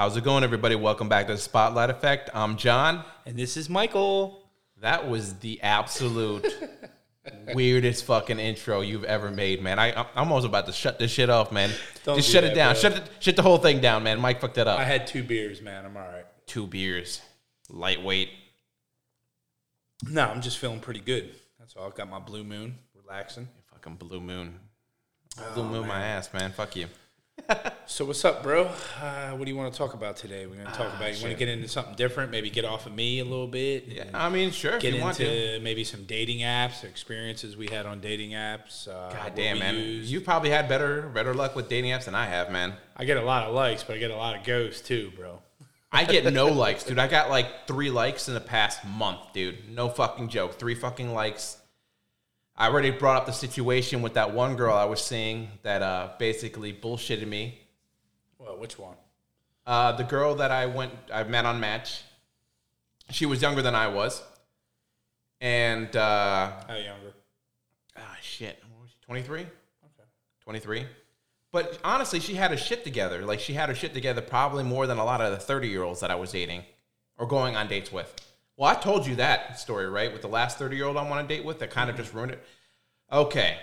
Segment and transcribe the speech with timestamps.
[0.00, 0.76] How's it going, everybody?
[0.76, 2.30] Welcome back to the Spotlight Effect.
[2.32, 3.04] I'm John.
[3.26, 4.48] And this is Michael.
[4.80, 6.46] That was the absolute
[7.54, 9.78] weirdest fucking intro you've ever made, man.
[9.78, 11.68] I, I'm almost about to shut this shit off, man.
[12.04, 12.72] Don't Just do shut that, it down.
[12.72, 12.80] bro.
[12.80, 14.18] Shut the, shut the whole thing down, man.
[14.20, 14.78] Mike fucked that up.
[14.78, 15.84] I had two beers, man.
[15.84, 16.24] I'm all right.
[16.46, 17.20] Two beers,
[17.68, 18.30] lightweight.
[20.08, 21.34] No, I'm just feeling pretty good.
[21.58, 21.86] That's all.
[21.86, 23.48] I've got my blue moon, relaxing.
[23.70, 24.60] Fucking blue moon.
[25.38, 26.52] Oh, Blue moon my ass, man.
[26.52, 26.86] Fuck you.
[27.86, 28.70] So what's up, bro?
[29.02, 30.46] Uh, what do you want to talk about today?
[30.46, 31.12] We're gonna talk Ah, about.
[31.16, 32.30] You want to get into something different?
[32.30, 33.86] Maybe get off of me a little bit.
[33.88, 35.24] Yeah, I mean, sure, if Get you want to.
[35.54, 38.86] into maybe some dating apps, experiences we had on dating apps.
[38.86, 39.74] Uh, God damn, man.
[39.74, 40.08] used.
[40.10, 42.74] You've probably had better better luck with dating apps than I have, man.
[42.96, 45.40] I get a lot of likes, but I get a lot of ghosts too, bro.
[45.90, 47.00] I get no likes, dude.
[47.00, 49.68] I got like three likes in the past month, dude.
[49.68, 50.60] No fucking joke.
[50.60, 51.56] Three fucking likes.
[52.60, 56.10] I already brought up the situation with that one girl I was seeing that uh,
[56.18, 57.58] basically bullshitted me.
[58.38, 58.96] Well, which one?
[59.66, 62.02] Uh, the girl that I went, I met on Match.
[63.08, 64.22] She was younger than I was,
[65.40, 67.14] and uh, How younger?
[67.96, 68.96] ah, shit, what was she?
[69.06, 69.40] Twenty three.
[69.40, 70.08] Okay.
[70.44, 70.84] 23.
[71.52, 73.24] But honestly, she had her shit together.
[73.24, 75.82] Like she had her shit together probably more than a lot of the 30 year
[75.82, 76.64] olds that I was dating
[77.16, 78.14] or going on dates with.
[78.56, 80.12] Well, I told you that story, right?
[80.12, 82.12] With the last 30 year old I'm on a date with that kind of just
[82.12, 82.44] ruined it.
[83.12, 83.58] Okay.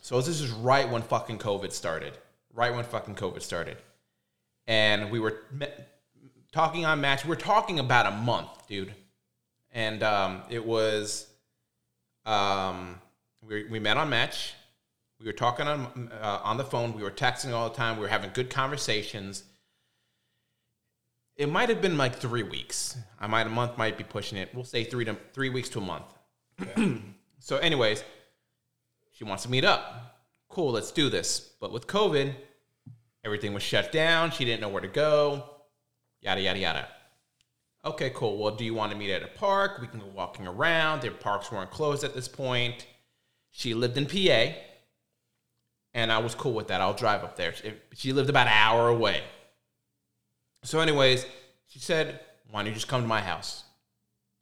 [0.00, 2.16] So this is right when fucking COVID started.
[2.54, 3.76] Right when fucking COVID started.
[4.66, 5.68] And we were me-
[6.52, 7.24] talking on match.
[7.24, 8.94] We were talking about a month, dude.
[9.72, 11.26] And um, it was,
[12.24, 13.00] um,
[13.42, 14.54] we, we met on match.
[15.20, 16.92] We were talking on uh, on the phone.
[16.94, 17.96] We were texting all the time.
[17.96, 19.44] We were having good conversations.
[21.36, 22.96] It might have been like three weeks.
[23.18, 24.54] I might a month might be pushing it.
[24.54, 26.04] We'll say three to three weeks to a month.
[27.38, 28.04] so, anyways,
[29.16, 30.18] she wants to meet up.
[30.48, 31.40] Cool, let's do this.
[31.60, 32.34] But with COVID,
[33.24, 34.30] everything was shut down.
[34.30, 35.44] She didn't know where to go.
[36.20, 36.88] Yada yada yada.
[37.84, 38.36] Okay, cool.
[38.36, 39.78] Well, do you want to meet at a park?
[39.80, 41.00] We can go walking around.
[41.00, 42.86] Their parks weren't closed at this point.
[43.52, 44.54] She lived in PA
[45.96, 46.82] and I was cool with that.
[46.82, 47.54] I'll drive up there.
[47.94, 49.22] She, lived about an hour away.
[50.62, 51.24] So, anyways,
[51.68, 52.20] she said,
[52.50, 53.64] "Why don't you just come to my house?"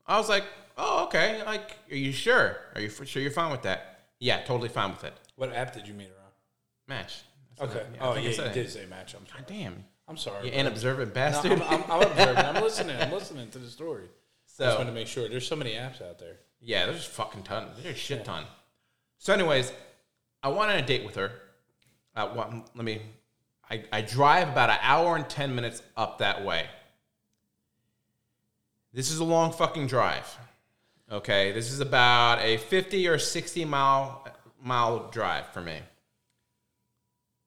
[0.05, 0.43] I was like,
[0.77, 1.41] "Oh, okay.
[1.45, 2.57] Like, are you sure?
[2.75, 5.13] Are you sure you're fine with that?" Yeah, totally fine with it.
[5.35, 6.13] What app did you meet her
[6.87, 7.23] Match.
[7.57, 7.77] That's on?
[7.77, 7.99] what Okay.
[7.99, 9.15] I oh yeah, I you did say match.
[9.15, 9.39] I'm sorry.
[9.39, 10.45] God damn, I'm sorry.
[10.45, 10.59] you bro.
[10.59, 11.51] inobservant No, bastard.
[11.53, 12.37] I'm, I'm, I'm observing.
[12.45, 13.01] I'm listening.
[13.01, 14.05] I'm listening to the story.
[14.45, 15.27] So, I just want to make sure.
[15.27, 16.37] There's so many apps out there.
[16.61, 17.67] Yeah, there's fucking ton.
[17.81, 18.45] There's a shit ton.
[19.17, 19.71] So, anyways,
[20.43, 21.31] I went on a date with her.
[22.15, 23.01] Uh, well, let me.
[23.69, 26.67] I, I drive about an hour and ten minutes up that way.
[28.93, 30.37] This is a long fucking drive.
[31.15, 34.27] Okay, this is about a fifty or sixty mile
[34.61, 35.79] mile drive for me.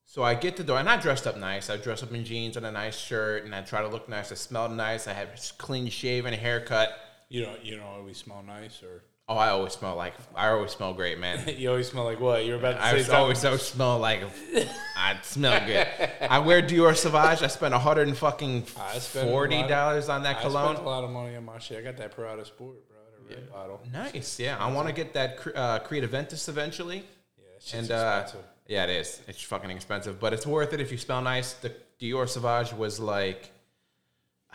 [0.04, 1.68] So I get to the door, and I dressed up nice.
[1.68, 4.32] I dressed up in jeans and a nice shirt, and I try to look nice.
[4.32, 5.06] I smelled nice.
[5.06, 6.98] I had a clean shaven, haircut.
[7.28, 7.62] You don't.
[7.62, 11.18] You don't always smell nice, or Oh, I always smell like I always smell great,
[11.18, 11.44] man.
[11.58, 12.46] you always smell like what?
[12.46, 13.14] You're about to I say something.
[13.16, 14.22] always always smell like
[14.96, 15.86] I smell good.
[16.22, 17.42] I wear Dior Sauvage.
[17.42, 20.76] I spent a hundred and fucking I a forty dollars on that I cologne.
[20.76, 21.76] spent a lot of money on my shit.
[21.76, 22.97] I got that Prada Sport, bro.
[23.34, 23.80] Red bottle.
[23.92, 24.56] Nice, yeah.
[24.58, 27.04] I want to get that Cre- uh, Creed Aventus eventually,
[27.38, 28.26] Yeah, and uh,
[28.66, 29.22] yeah, it is.
[29.28, 31.54] It's fucking expensive, but it's worth it if you smell nice.
[31.54, 33.50] The Dior Sauvage was like,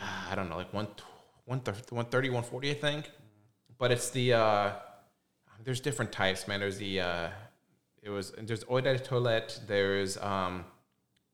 [0.00, 0.86] uh, I don't know, like one,
[1.46, 3.10] one, 130, 140, I think.
[3.78, 4.70] But it's the uh,
[5.64, 6.60] there's different types, man.
[6.60, 7.28] There's the uh,
[8.02, 10.64] it was there's eau de toilette, there's um,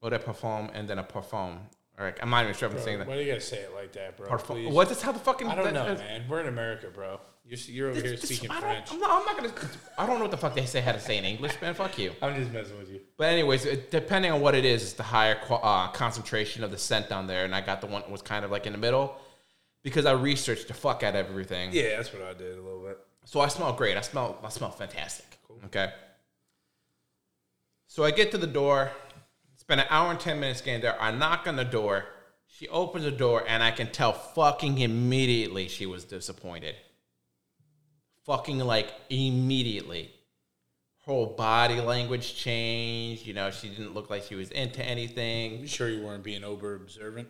[0.02, 1.58] eau de parfum, and then a parfum.
[1.98, 3.08] All right, I'm not even sure if I'm Bro, saying that.
[3.08, 4.26] why do you gotta say it like that, bro?
[4.26, 4.46] Parfum.
[4.46, 4.72] Please.
[4.72, 6.24] What is how the fucking I don't know, man.
[6.28, 7.20] We're in America, bro.
[7.50, 8.92] You're, you're over here This- this- speaking I French.
[8.92, 9.10] I'm not.
[9.10, 9.52] I'm not gonna.
[9.98, 11.74] I don't know what the fuck they say how to say in English, man.
[11.74, 12.12] Fuck you.
[12.22, 13.00] I'm just messing with you.
[13.16, 16.70] But anyways, it, depending on what it is, it's the higher qu- uh, concentration of
[16.70, 18.72] the scent down there, and I got the one that was kind of like in
[18.72, 19.16] the middle
[19.82, 21.70] because I researched the fuck out of everything.
[21.72, 22.98] Yeah, that's what I did a little bit.
[23.24, 23.96] So I smell great.
[23.96, 24.38] I smell.
[24.44, 25.26] I smell fantastic.
[25.64, 25.90] Okay.
[27.88, 28.92] So I get to the door.
[29.56, 31.00] Spend an hour and ten minutes getting there.
[31.02, 32.04] I knock on the door.
[32.46, 36.76] She opens the door, and I can tell fucking immediately she was disappointed.
[38.26, 40.10] Fucking like immediately.
[41.06, 43.26] Her whole body language changed.
[43.26, 45.60] You know, she didn't look like she was into anything.
[45.60, 47.28] You sure you weren't being over observant?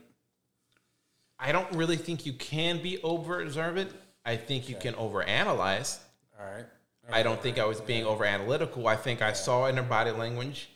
[1.38, 3.92] I don't really think you can be over observant.
[4.24, 5.98] I think you can overanalyze.
[6.38, 6.66] All right.
[7.10, 8.86] I don't think I was being over analytical.
[8.86, 10.68] I think I saw in her body language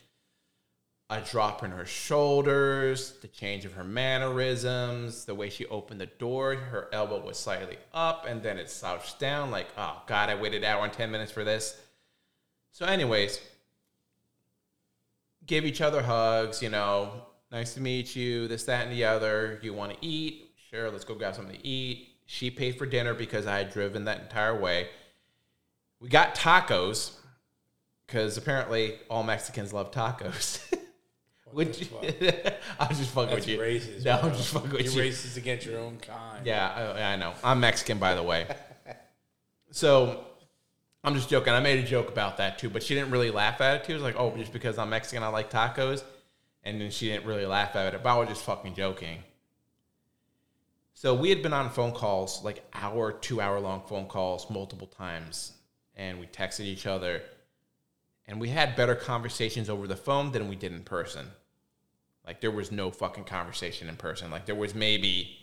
[1.10, 6.06] a drop in her shoulders, the change of her mannerisms, the way she opened the
[6.06, 6.54] door.
[6.54, 9.50] Her elbow was slightly up and then it slouched down.
[9.50, 11.78] Like, oh God, I waited an hour and 10 minutes for this.
[12.72, 13.38] So, anyways,
[15.46, 17.10] give each other hugs, you know,
[17.52, 18.48] nice to meet you.
[18.48, 19.58] This, that, and the other.
[19.62, 20.52] You want to eat?
[20.70, 22.08] Sure, let's go grab something to eat.
[22.26, 24.88] She paid for dinner because I had driven that entire way.
[26.00, 27.12] We got tacos
[28.06, 30.60] because apparently all Mexicans love tacos.
[31.54, 31.86] Would you?
[32.80, 33.58] I'm just fucking That's with you.
[33.58, 34.04] racist.
[34.04, 34.28] No, bro.
[34.30, 35.12] I'm just fucking with You're you.
[35.12, 36.44] racist against your own kind.
[36.44, 37.32] Yeah, I, I know.
[37.44, 38.46] I'm Mexican, by the way.
[39.70, 40.24] So
[41.02, 41.52] I'm just joking.
[41.52, 43.90] I made a joke about that too, but she didn't really laugh at it too.
[43.90, 46.04] It was like, oh, just because I'm Mexican, I like tacos.
[46.62, 49.18] And then she didn't really laugh at it, but I was just fucking joking.
[50.94, 54.86] So we had been on phone calls, like hour, two hour long phone calls, multiple
[54.86, 55.54] times.
[55.96, 57.22] And we texted each other.
[58.28, 61.26] And we had better conversations over the phone than we did in person.
[62.26, 64.30] Like there was no fucking conversation in person.
[64.30, 65.36] Like there was maybe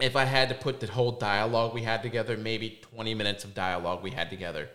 [0.00, 3.54] if I had to put the whole dialogue we had together, maybe 20 minutes of
[3.54, 4.68] dialogue we had together.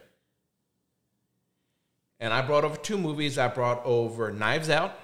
[2.19, 3.37] And I brought over two movies.
[3.37, 4.97] I brought over Knives Out,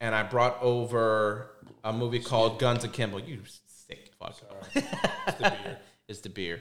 [0.00, 1.50] and I brought over
[1.82, 3.18] a movie called Guns and Akimbo.
[3.18, 4.36] You sick fuck.
[4.74, 5.78] It's the beer.
[6.08, 6.60] It's the beer.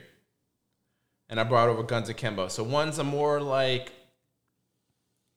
[1.28, 2.48] And I brought over Guns Akimbo.
[2.48, 3.92] So one's a more like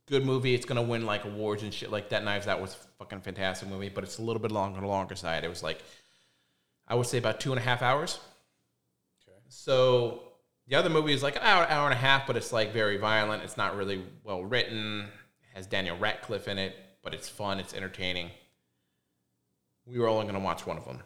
[0.07, 0.55] good movie.
[0.55, 2.25] It's gonna win like awards and shit like that.
[2.25, 4.89] Knives Out was a fucking fantastic movie, but it's a little bit long on the
[4.89, 5.45] longer side.
[5.45, 5.83] It was like
[6.87, 8.19] I would say about two and a half hours.
[9.23, 9.39] Okay.
[9.49, 10.23] So
[10.67, 12.97] the other movie is like an hour, hour and a half, but it's like very
[12.97, 13.43] violent.
[13.43, 15.01] It's not really well written.
[15.43, 17.59] It has Daniel Radcliffe in it, but it's fun.
[17.59, 18.31] It's entertaining.
[19.87, 21.03] We were only going to watch one of them.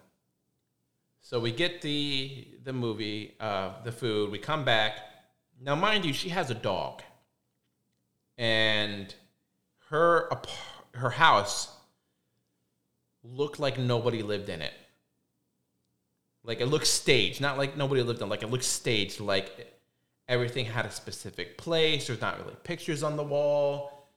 [1.21, 4.31] So we get the the movie, uh, the food.
[4.31, 5.01] We come back.
[5.61, 7.03] Now, mind you, she has a dog,
[8.39, 9.13] and
[9.91, 10.31] her
[10.95, 11.69] her house
[13.25, 14.73] looked like nobody lived in it.
[16.45, 18.29] Like it looks staged, not like nobody lived in.
[18.29, 18.31] It.
[18.31, 19.21] Like it looks staged.
[19.21, 19.75] Like
[20.29, 22.07] everything had a specific place.
[22.07, 24.09] There's not really pictures on the wall.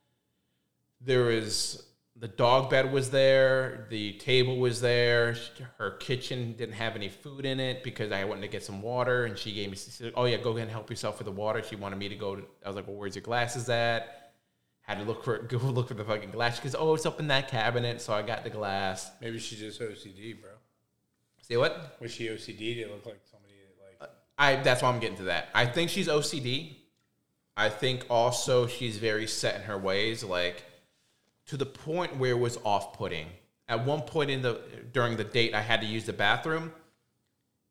[1.02, 1.84] There is
[2.22, 3.88] the dog bed was there.
[3.90, 5.36] The table was there.
[5.80, 9.26] Her kitchen didn't have any food in it because I went to get some water,
[9.26, 9.76] and she gave me.
[9.76, 12.10] She said, "Oh yeah, go ahead and help yourself with the water." She wanted me
[12.10, 12.36] to go.
[12.36, 14.34] To, I was like, "Well, where's your glasses at?"
[14.84, 16.58] Had to look for go look for the fucking glass.
[16.58, 19.10] She goes, "Oh, it's up in that cabinet." So I got the glass.
[19.20, 20.52] Maybe she's just OCD, bro.
[21.42, 21.98] See what?
[22.00, 22.76] Was she OCD?
[22.76, 25.50] Did it look like somebody that, like uh, I that's why I'm getting to that.
[25.56, 26.76] I think she's OCD.
[27.58, 30.64] I think also she's very set in her ways, like
[31.52, 33.28] to the point where it was off putting.
[33.70, 34.60] At one point in the
[34.92, 36.74] during the date, I had to use the bathroom,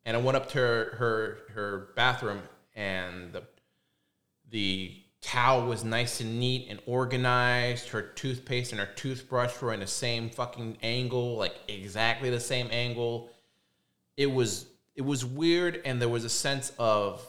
[0.04, 2.42] and I went up to her her, her bathroom,
[2.74, 3.42] and the
[4.50, 7.88] the towel was nice and neat and organized.
[7.88, 12.68] Her toothpaste and her toothbrush were in the same fucking angle, like exactly the same
[12.70, 13.30] angle
[14.20, 17.26] it was it was weird and there was a sense of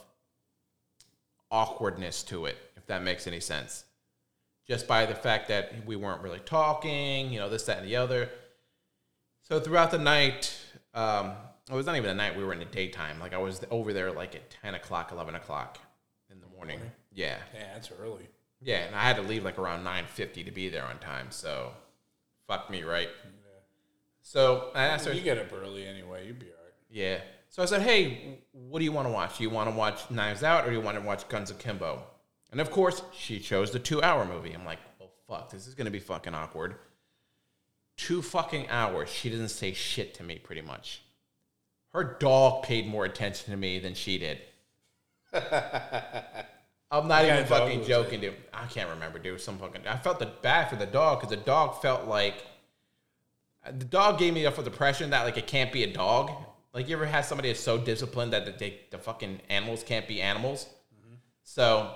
[1.50, 3.86] awkwardness to it if that makes any sense
[4.72, 7.98] just by the fact that we weren't really talking you know this that and the
[7.98, 8.30] other
[9.42, 10.58] so throughout the night
[10.94, 11.34] um
[11.70, 13.92] it was not even a night we were in the daytime like i was over
[13.92, 15.78] there like at 10 o'clock 11 o'clock
[16.32, 16.80] in the morning
[17.12, 18.30] yeah yeah, that's early.
[18.62, 21.74] yeah and i had to leave like around 9.50 to be there on time so
[22.48, 23.10] fuck me right
[24.22, 26.28] so i asked her You get up early anyway.
[26.28, 26.74] You'd be all right.
[26.90, 27.18] yeah.
[27.50, 29.38] So I said, hey, what do you want to watch?
[29.38, 32.02] Do you want to watch Knives Out or do you want to watch Guns Akimbo?
[32.52, 34.54] And of course, she chose the two hour movie.
[34.54, 36.76] I'm like, well, fuck, this is going to be fucking awkward.
[37.98, 39.10] Two fucking hours.
[39.10, 41.02] She doesn't say shit to me, pretty much.
[41.94, 44.40] Her dog paid more attention to me than she did.
[46.92, 48.36] I'm not even fucking joking, dude.
[48.54, 49.40] I can't remember, dude.
[49.40, 49.88] Some fucking.
[49.88, 52.46] I felt the bad for the dog because the dog felt like
[53.66, 56.32] the dog gave me the impression that like it can't be a dog.
[56.74, 60.22] Like you ever had somebody that's so disciplined that they, the fucking animals can't be
[60.22, 60.68] animals.
[61.44, 61.96] So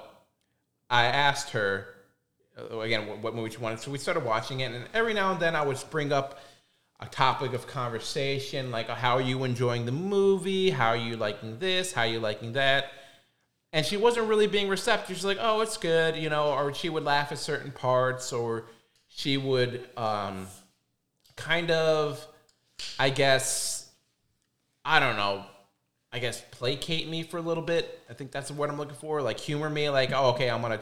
[0.89, 1.87] I asked her
[2.57, 3.79] uh, again what, movie she wanted.
[3.79, 6.39] So we started watching it, and every now and then I would bring up
[6.99, 10.69] a topic of conversation, like how are you enjoying the movie?
[10.69, 11.91] How are you liking this?
[11.91, 12.91] How are you liking that?
[13.73, 15.17] And she wasn't really being receptive.
[15.17, 18.67] She's like, "Oh, it's good," you know, or she would laugh at certain parts, or
[19.07, 20.47] she would um,
[21.35, 22.25] kind of,
[22.97, 23.89] I guess,
[24.85, 25.45] I don't know,
[26.15, 28.00] I guess placate me for a little bit.
[28.10, 29.22] I think that's what I'm looking for.
[29.22, 30.79] Like humor me, like, oh, okay, I'm gonna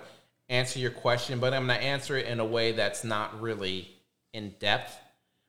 [0.47, 3.89] answer your question, but I'm gonna answer it in a way that's not really
[4.33, 4.95] in depth.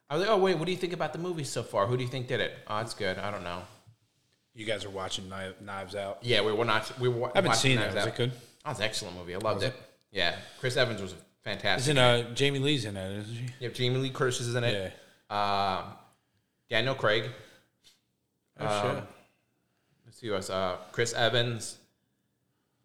[0.08, 1.86] I was like, oh wait, what do you think about the movie so far?
[1.86, 2.54] Who do you think did it?
[2.66, 3.18] Oh, it's good.
[3.18, 3.60] I don't know.
[4.54, 6.18] You guys are watching Knives Out.
[6.22, 6.98] Yeah, we were not.
[6.98, 7.28] We were.
[7.28, 8.06] I haven't seen Knives that.
[8.06, 8.14] Was Out.
[8.14, 8.32] it good?
[8.64, 9.34] Oh, it's an excellent movie.
[9.34, 9.74] I loved it.
[10.12, 11.82] Yeah, Chris Evans was fantastic.
[11.90, 13.18] Isn't uh Jamie Lee's in it?
[13.18, 13.64] Isn't she?
[13.64, 14.92] Have Jamie Lee Curtis is in it.
[15.30, 15.76] Yeah.
[15.78, 15.92] Um,
[16.70, 17.24] Daniel Craig.
[18.60, 19.04] Oh Um, shit.
[20.24, 20.50] Who else.
[20.50, 21.78] Uh, Chris Evans.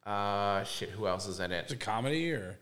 [0.05, 0.89] Uh, shit.
[0.89, 1.63] Who else is in it?
[1.63, 2.57] It's a comedy or?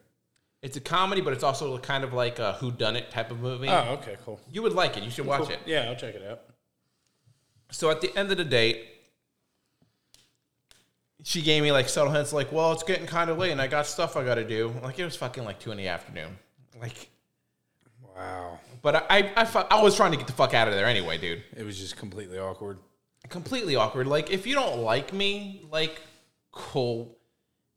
[0.62, 3.40] It's a comedy, but it's also kind of like a who done it type of
[3.40, 3.70] movie.
[3.70, 4.40] Oh, okay, cool.
[4.52, 5.04] You would like it.
[5.04, 5.52] You should watch Cool.
[5.52, 5.60] it.
[5.66, 6.42] Yeah, I'll check it out.
[7.72, 8.86] So at the end of the date,
[11.24, 13.68] she gave me like subtle hints, like, "Well, it's getting kind of late, and I
[13.68, 16.38] got stuff I got to do." Like it was fucking like two in the afternoon.
[16.80, 17.10] Like,
[18.16, 18.60] Wow.
[18.82, 21.18] but I, I, I, I was trying to get the fuck out of there anyway,
[21.18, 21.44] dude.
[21.56, 22.78] It was just completely awkward.
[23.30, 24.08] Completely awkward.
[24.08, 26.02] Like, if you don't like me, like,
[26.52, 27.18] cool.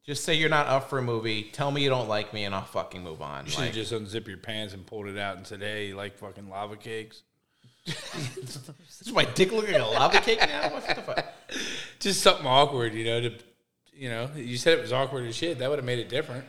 [0.04, 1.44] Just say you're not up for a movie.
[1.52, 3.44] Tell me you don't like me, and I'll fucking move on.
[3.44, 5.88] You should Like, have just unzipped your pants and pulled it out and said, "Hey,
[5.88, 7.22] you like fucking lava cakes?"
[7.86, 10.70] is my dick looking like a lava cake now?
[10.70, 11.24] What the fuck?
[11.98, 13.20] Just something awkward, you know.
[13.20, 13.32] To
[13.94, 15.58] you know, you said it was awkward as shit.
[15.58, 16.44] That would have made it different.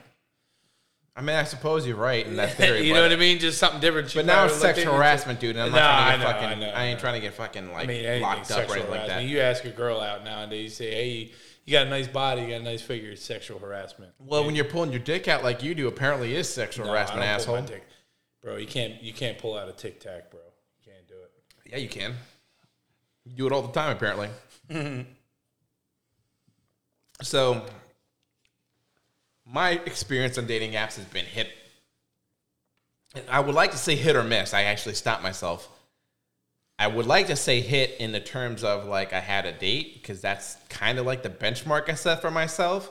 [1.16, 2.88] I mean, I suppose you're right in that theory.
[2.88, 3.38] you but- know what I mean?
[3.40, 4.10] Just something different.
[4.10, 5.56] She But now it's sexual you and said- harassment, dude.
[5.58, 6.48] And I'm not trying to I know, fucking.
[6.48, 8.90] I know, I ain't trying to get fucking like I mean, locked up or anything
[8.92, 9.24] like that.
[9.24, 11.32] You ask a girl out nowadays, you say, "Hey,
[11.66, 14.14] you got a nice body, you got a nice figure." It's sexual harassment.
[14.20, 17.22] Well, when you're pulling your dick out like you do, apparently is sexual No, harassment,
[17.22, 17.78] don't pull my asshole.
[18.42, 18.56] bro.
[18.56, 20.40] You can't you can't pull out a tic tac, bro.
[20.40, 21.32] You can't do it.
[21.70, 22.16] Yeah, you can.
[23.26, 24.30] You do it all the time, apparently.
[27.22, 27.64] so,
[29.52, 31.50] my experience on dating apps has been hit.
[33.30, 34.54] I would like to say hit or miss.
[34.54, 35.68] I actually stopped myself.
[36.80, 40.02] I would like to say hit in the terms of like I had a date
[40.02, 42.90] because that's kind of like the benchmark I set for myself.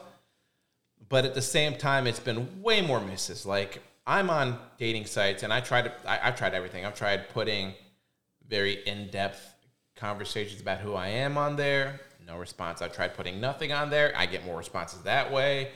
[1.09, 3.47] But at the same time, it's been way more misses.
[3.47, 6.85] Like I'm on dating sites and I tried to, I, I've tried everything.
[6.85, 7.73] I've tried putting
[8.47, 9.55] very in-depth
[9.97, 12.00] conversations about who I am on there.
[12.26, 12.83] No response.
[12.83, 14.12] I've tried putting nothing on there.
[14.14, 15.71] I get more responses that way.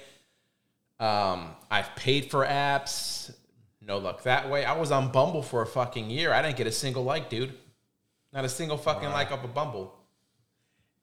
[1.01, 3.35] Um, I've paid for apps.
[3.81, 4.65] No luck that way.
[4.65, 6.33] I was on Bumble for a fucking year.
[6.33, 7.53] I didn't get a single like, dude.
[8.33, 9.95] Not a single fucking like up a Bumble.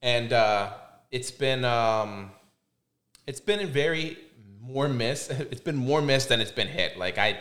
[0.02, 0.74] And uh,
[1.12, 2.32] it's been um,
[3.28, 4.18] it's been very
[4.60, 5.30] more miss.
[5.52, 6.98] It's been more miss than it's been hit.
[6.98, 7.40] Like I,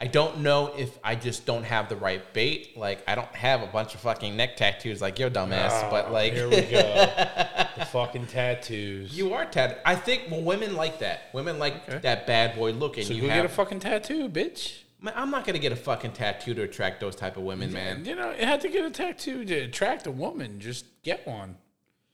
[0.00, 2.76] I don't know if I just don't have the right bait.
[2.76, 5.88] Like I don't have a bunch of fucking neck tattoos like your dumbass.
[5.90, 6.82] but like here we go.
[7.78, 9.16] the fucking tattoos.
[9.16, 9.78] you are tatted.
[9.84, 11.30] I think well, women like that.
[11.32, 13.36] Women like that bad boy look, and so you go have.
[13.36, 14.80] get a fucking tattoo, bitch.
[15.00, 18.04] Man, I'm not gonna get a fucking tattoo to attract those type of women, man.
[18.04, 20.60] You know, you had to get a tattoo to attract a woman.
[20.60, 21.56] Just get one.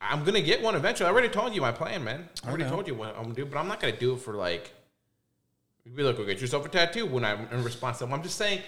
[0.01, 1.09] I'm gonna get one eventually.
[1.09, 2.29] I already told you my plan, man.
[2.45, 2.71] I already know.
[2.71, 4.73] told you what I'm gonna do, but I'm not gonna do it for like.
[5.85, 8.13] You'd be like, go get yourself a tattoo when I'm in response to them.
[8.13, 8.61] I'm just saying,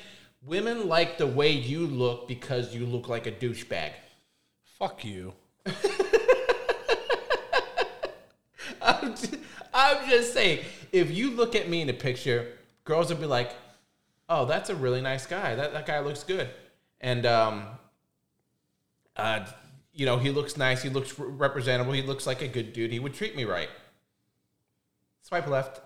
[0.45, 3.93] women like the way you look because you look like a douchebag.
[4.79, 5.35] Fuck you.
[8.83, 9.37] I'm just,
[9.73, 12.53] I'm just saying, if you look at me in a picture,
[12.85, 13.53] girls will be like,
[14.29, 15.55] "Oh, that's a really nice guy.
[15.55, 16.49] That that guy looks good,"
[17.01, 17.67] and um,
[19.17, 19.47] uh,
[19.93, 20.83] you know, he looks nice.
[20.83, 21.93] He looks representable.
[21.93, 22.91] He looks like a good dude.
[22.91, 23.69] He would treat me right.
[25.23, 25.81] Swipe left.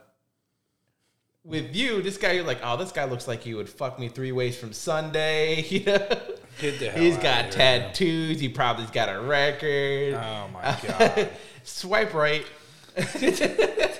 [1.46, 4.08] With you, this guy, you're like, oh, this guy looks like he would fuck me
[4.08, 5.62] three ways from Sunday.
[5.70, 5.98] You know,
[6.58, 8.40] Get the hell he's got tattoos.
[8.40, 10.14] He probably's got a record.
[10.14, 11.28] Oh my god.
[11.64, 12.46] Swipe right.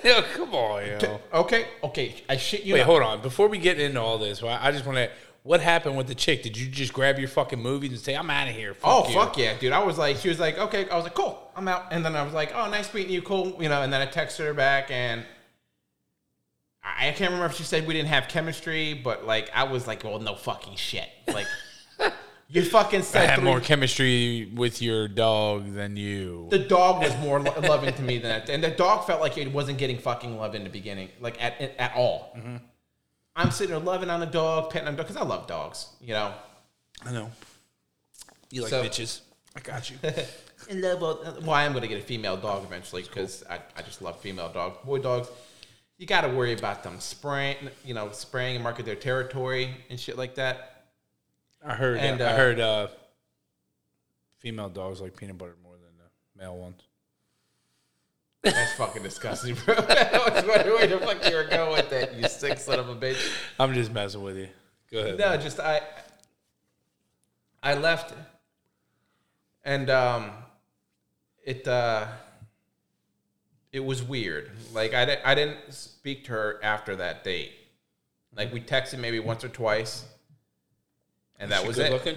[0.03, 1.21] Yo, come on, yo.
[1.33, 2.15] Okay, okay.
[2.27, 2.73] I shit you.
[2.73, 2.85] Wait, not.
[2.87, 3.21] hold on.
[3.21, 5.09] Before we get into all this, I just want to.
[5.43, 6.41] What happened with the chick?
[6.43, 8.73] Did you just grab your fucking movies and say, "I'm out of here"?
[8.73, 9.13] Fuck Oh you.
[9.13, 9.71] fuck yeah, dude!
[9.71, 10.89] I was like, she was like, okay.
[10.89, 11.85] I was like, cool, I'm out.
[11.91, 13.81] And then I was like, oh, nice meeting you, cool, you know.
[13.83, 15.23] And then I texted her back, and
[16.97, 19.87] I I can't remember if she said we didn't have chemistry, but like I was
[19.87, 21.07] like, well, no fucking shit.
[21.27, 21.47] Like
[22.49, 26.47] you fucking I said had three- more chemistry with your dog than you.
[26.49, 29.37] the dog was more lo- loving to me than that, and the dog felt like
[29.37, 32.33] it wasn't getting fucking love in the beginning, like at at all.
[32.37, 32.57] Mm-hmm.
[33.35, 35.87] I'm sitting there loving on the dog, petting on the dog because I love dogs,
[36.01, 36.33] you know.
[37.05, 37.29] I know.
[38.49, 39.21] You like So- bitches.
[39.55, 39.97] I got you.
[40.69, 41.01] In love.
[41.01, 44.19] Well, I am going to get a female dog eventually because I, I just love
[44.19, 44.77] female dogs.
[44.85, 45.29] Boy dogs,
[45.97, 49.99] you got to worry about them spraying, you know, spraying and marking their territory and
[49.99, 50.85] shit like that.
[51.65, 51.97] I heard.
[51.97, 52.59] And, I uh, heard.
[52.59, 52.87] Uh,
[54.39, 56.81] female dogs like peanut butter more than the male ones.
[58.43, 59.75] That's fucking disgusting, bro.
[59.77, 62.87] I was wondering where the fuck you were going with that, you sick son of
[62.87, 63.17] a bitch.
[63.59, 64.47] I'm just messing with you.
[64.91, 65.17] Go ahead.
[65.17, 65.81] No, just I
[67.61, 68.13] I left
[69.65, 70.31] and um
[71.43, 72.07] it uh
[73.77, 74.49] it was weird.
[74.73, 77.51] Like I didn't I didn't speak to her after that date.
[78.35, 80.03] Like we texted maybe once or twice.
[81.39, 81.91] And that She was good it.
[81.91, 82.15] looking.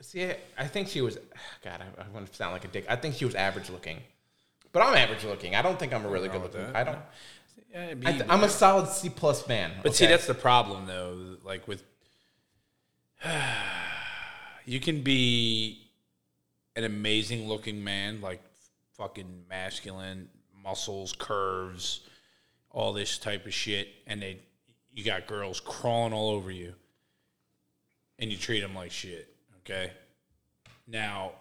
[0.00, 1.18] See, I think she was
[1.62, 2.86] God, I, I want to sound like a dick.
[2.88, 3.98] I think she was average looking.
[4.72, 5.54] But I'm average looking.
[5.54, 6.72] I don't think I'm a really good with looking.
[6.72, 6.76] that.
[6.76, 6.98] I don't
[7.70, 9.72] Yeah, it'd be- I th- I'm a solid C plus man.
[9.82, 10.12] But see, okay?
[10.12, 11.36] that's the problem, though.
[11.44, 11.82] Like with,
[14.64, 15.82] you can be
[16.76, 18.40] an amazing looking man, like
[19.02, 20.28] fucking masculine,
[20.62, 22.00] muscles, curves,
[22.70, 24.38] all this type of shit, and they
[24.92, 26.72] you got girls crawling all over you,
[28.20, 29.34] and you treat them like shit.
[29.60, 29.90] Okay,
[30.86, 31.32] now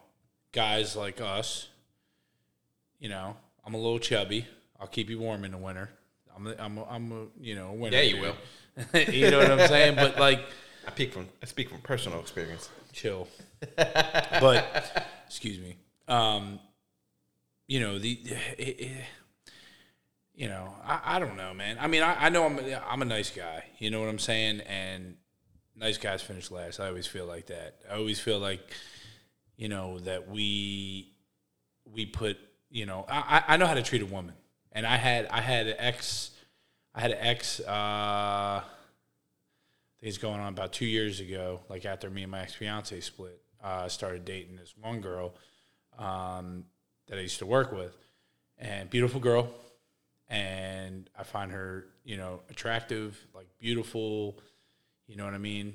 [0.52, 1.68] guys like us,
[3.00, 4.48] you know, I'm a little chubby.
[4.80, 5.92] I'll keep you warm in the winter.
[6.36, 7.98] I'm a, I'm a, I'm a you know a winter.
[7.98, 8.22] Yeah, you dude.
[8.96, 9.02] will.
[9.14, 9.96] you know what I'm saying?
[9.96, 10.40] But like,
[10.88, 12.70] I speak from I speak from personal experience.
[12.92, 13.28] chill.
[13.76, 15.78] but excuse me.
[16.08, 16.60] Um,
[17.72, 18.20] you know the,
[18.58, 19.06] it, it-
[20.34, 21.78] you know I, I don't know, man.
[21.80, 23.66] I mean, I, I know I'm a, I'm a nice guy.
[23.80, 24.62] You know what I'm saying?
[24.62, 25.16] And
[25.76, 26.80] nice guys finish last.
[26.80, 27.76] I always feel like that.
[27.90, 28.62] I always feel like
[29.58, 31.14] you know that we
[31.86, 32.38] we put
[32.70, 34.36] you know I, I know how to treat a woman,
[34.72, 36.32] and I had I had an ex
[36.96, 37.60] I had an ex.
[37.60, 38.62] Uh,
[40.02, 41.60] it's going on about two years ago.
[41.70, 45.36] Like after me and my ex fiance split, uh, started dating this one girl
[46.00, 46.66] um,
[47.12, 47.96] that I used to work with,
[48.58, 49.54] and beautiful girl,
[50.30, 54.40] and I find her you know attractive, like beautiful.
[55.08, 55.74] You know what I mean?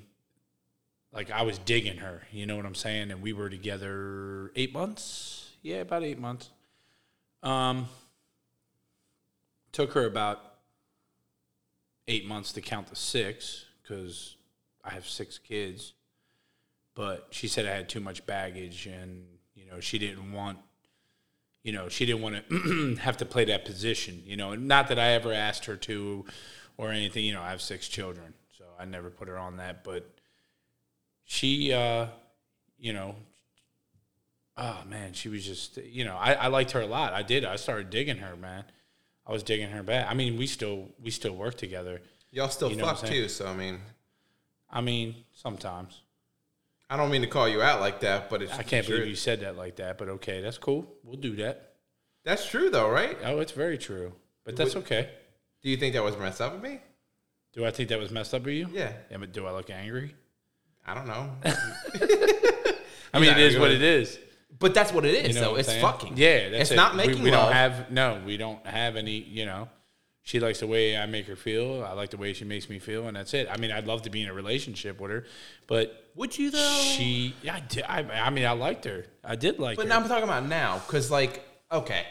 [1.12, 2.22] Like I was digging her.
[2.32, 3.10] You know what I'm saying?
[3.10, 5.50] And we were together eight months.
[5.60, 6.48] Yeah, about eight months.
[7.42, 7.86] Um,
[9.72, 10.40] took her about
[12.08, 14.36] eight months to count the six because
[14.82, 15.92] I have six kids.
[16.94, 20.58] But she said I had too much baggage, and you know she didn't want,
[21.66, 24.22] you know, she didn't want to have to play that position.
[24.24, 26.24] You know, not that I ever asked her to,
[26.78, 27.24] or anything.
[27.24, 29.82] You know, I have six children, so I never put her on that.
[29.82, 30.08] But
[31.24, 32.06] she, uh,
[32.78, 33.16] you know,
[34.56, 37.12] oh man, she was just, you know, I, I liked her a lot.
[37.12, 37.44] I did.
[37.44, 38.62] I started digging her, man.
[39.26, 40.06] I was digging her back.
[40.08, 42.00] I mean, we still we still work together.
[42.30, 43.80] Y'all still You know fuck too, so I mean,
[44.70, 46.00] I mean, sometimes.
[46.88, 48.96] I don't mean to call you out like that, but it's I can't true.
[48.96, 50.86] believe you said that like that, but okay, that's cool.
[51.02, 51.72] We'll do that.
[52.24, 53.16] That's true though, right?
[53.24, 54.12] Oh, it's very true.
[54.44, 55.10] But that's okay.
[55.62, 56.80] Do you think that was messed up with me?
[57.52, 58.68] Do I think that was messed up of you?
[58.72, 58.92] Yeah.
[59.10, 60.14] Yeah, but do I look angry?
[60.86, 61.30] I don't know.
[63.12, 64.18] I mean, it is what it is.
[64.58, 65.56] but that's what it is, You know though.
[65.56, 65.82] It's saying?
[65.82, 66.12] fucking.
[66.16, 66.76] Yeah, that's it's it.
[66.76, 67.46] not We- making we, love.
[67.46, 69.18] don't have no, we don't have any.
[69.22, 69.68] You know,
[70.26, 71.84] she likes the way I make her feel.
[71.84, 73.46] I like the way she makes me feel, and that's it.
[73.48, 75.24] I mean, I'd love to be in a relationship with her,
[75.68, 76.78] but Would you though?
[76.80, 79.06] she, yeah, I, did, I, I mean, I liked her.
[79.22, 79.88] I did like But her.
[79.88, 82.06] now I'm talking about now, because like, okay,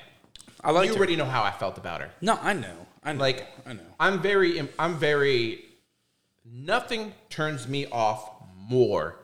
[0.63, 0.97] I liked you her.
[0.99, 2.10] already know how I felt about her.
[2.21, 2.88] no, I know.
[3.04, 3.19] I know.
[3.19, 3.82] Like, I know.
[3.99, 5.65] I'm very, I'm very.
[6.45, 9.17] Nothing turns me off more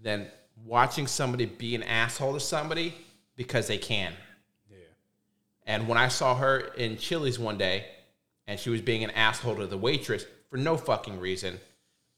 [0.00, 0.26] than
[0.66, 2.92] watching somebody be an asshole to somebody
[3.36, 4.12] because they can.
[5.68, 7.84] And when I saw her in Chili's one day,
[8.46, 11.60] and she was being an asshole to the waitress for no fucking reason,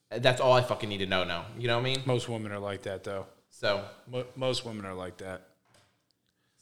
[0.09, 1.47] that's all I fucking need to know now.
[1.59, 2.03] You know what I mean?
[2.07, 3.27] Most women are like that, though.
[3.51, 5.49] So, Mo- most women are like that.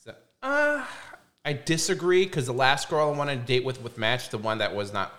[0.03, 0.83] so uh,
[1.45, 4.59] I disagree because the last girl I wanted to date with with Match, the one
[4.59, 5.13] that was not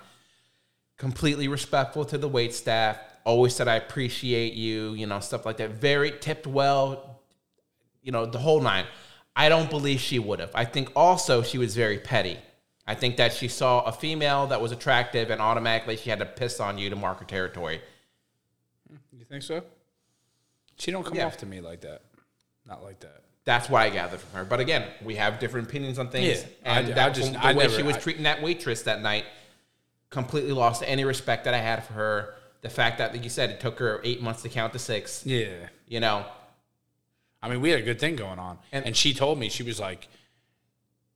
[0.97, 5.57] completely respectful to the wait staff, always said I appreciate you, you know, stuff like
[5.57, 5.69] that.
[5.71, 7.21] Very tipped well,
[8.01, 8.85] you know, the whole nine.
[9.39, 10.51] I don't believe she would have.
[10.53, 12.37] I think also she was very petty.
[12.85, 16.25] I think that she saw a female that was attractive and automatically she had to
[16.25, 17.79] piss on you to mark her territory.
[19.13, 19.63] You think so?
[20.77, 21.27] She don't come Yeah.
[21.27, 22.01] off to me like that.
[22.65, 23.21] Not like that.
[23.45, 24.43] That's what I gathered from her.
[24.43, 26.41] But again, we have different opinions on things.
[26.41, 28.41] Yeah, and I- I that just- the I way never- she was I- treating that
[28.41, 29.25] waitress that night
[30.09, 32.35] completely lost any respect that I had for her.
[32.61, 35.25] The fact that, like you said, it took her eight months to count to six.
[35.25, 35.69] Yeah.
[35.87, 36.25] You know,
[37.41, 38.59] I mean, we had a good thing going on.
[38.71, 40.07] And- And, she told me, she was like,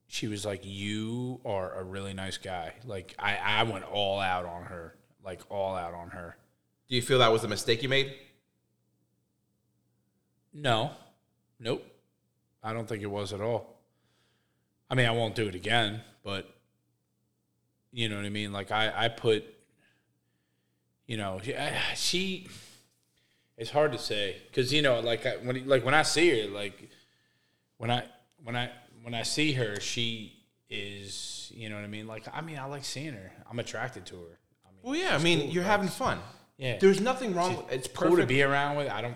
[0.08, 2.74] she was like, you are a really nice guy.
[2.86, 6.38] Like, I, I went all out on her, like, all out on her.
[6.88, 8.14] do you feel that was a mistake you made?
[10.54, 10.92] No.
[11.60, 11.84] Nope.
[12.62, 13.80] I don't think it was at all.
[14.90, 16.48] I mean, I won't do it again, but
[17.92, 18.54] you know what I mean?
[18.54, 19.44] Like I, I put,
[21.08, 21.42] you know,
[21.96, 22.48] she-.
[23.58, 26.48] It's hard to say because you know, like I, when like when I see her,
[26.50, 26.90] like
[27.78, 28.04] when I
[28.44, 28.72] when I
[29.04, 30.34] when I see her, she
[30.70, 32.08] is, you know what I mean?
[32.08, 33.32] Like I mean, I like seeing her.
[33.50, 34.40] I'm attracted to her.
[34.66, 35.16] I mean, Well, yeah.
[35.16, 35.50] I mean, cool.
[35.50, 36.20] you're having fun.
[36.58, 36.78] yeah.
[36.80, 37.58] There's nothing wrong.
[37.58, 38.22] with It's cool perfect.
[38.30, 38.90] to be around with.
[38.90, 39.16] I don't.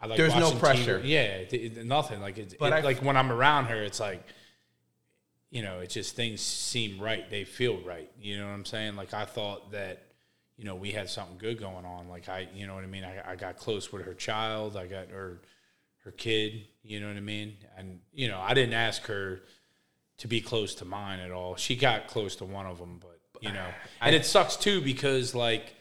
[0.00, 1.00] I like There's no pressure.
[1.00, 1.08] TV.
[1.08, 2.20] Yeah, th- th- nothing.
[2.22, 4.22] Like it's But it- I- like when I'm around her, it's like,
[5.50, 7.28] you know, it's just things seem right.
[7.30, 8.10] They feel right.
[8.20, 8.96] You know what I'm saying?
[8.96, 10.02] Like I thought that,
[10.56, 12.08] you know, we had something good going on.
[12.08, 13.04] Like I, you know what I mean?
[13.04, 14.76] I, I got close with her child.
[14.76, 15.40] I got her,
[16.04, 16.66] her kid.
[16.82, 17.56] You know what I mean?
[17.76, 19.40] And you know, I didn't ask her
[20.18, 21.56] to be close to mine at all.
[21.56, 23.66] She got close to one of them, but you know,
[24.00, 25.74] and it sucks too because like,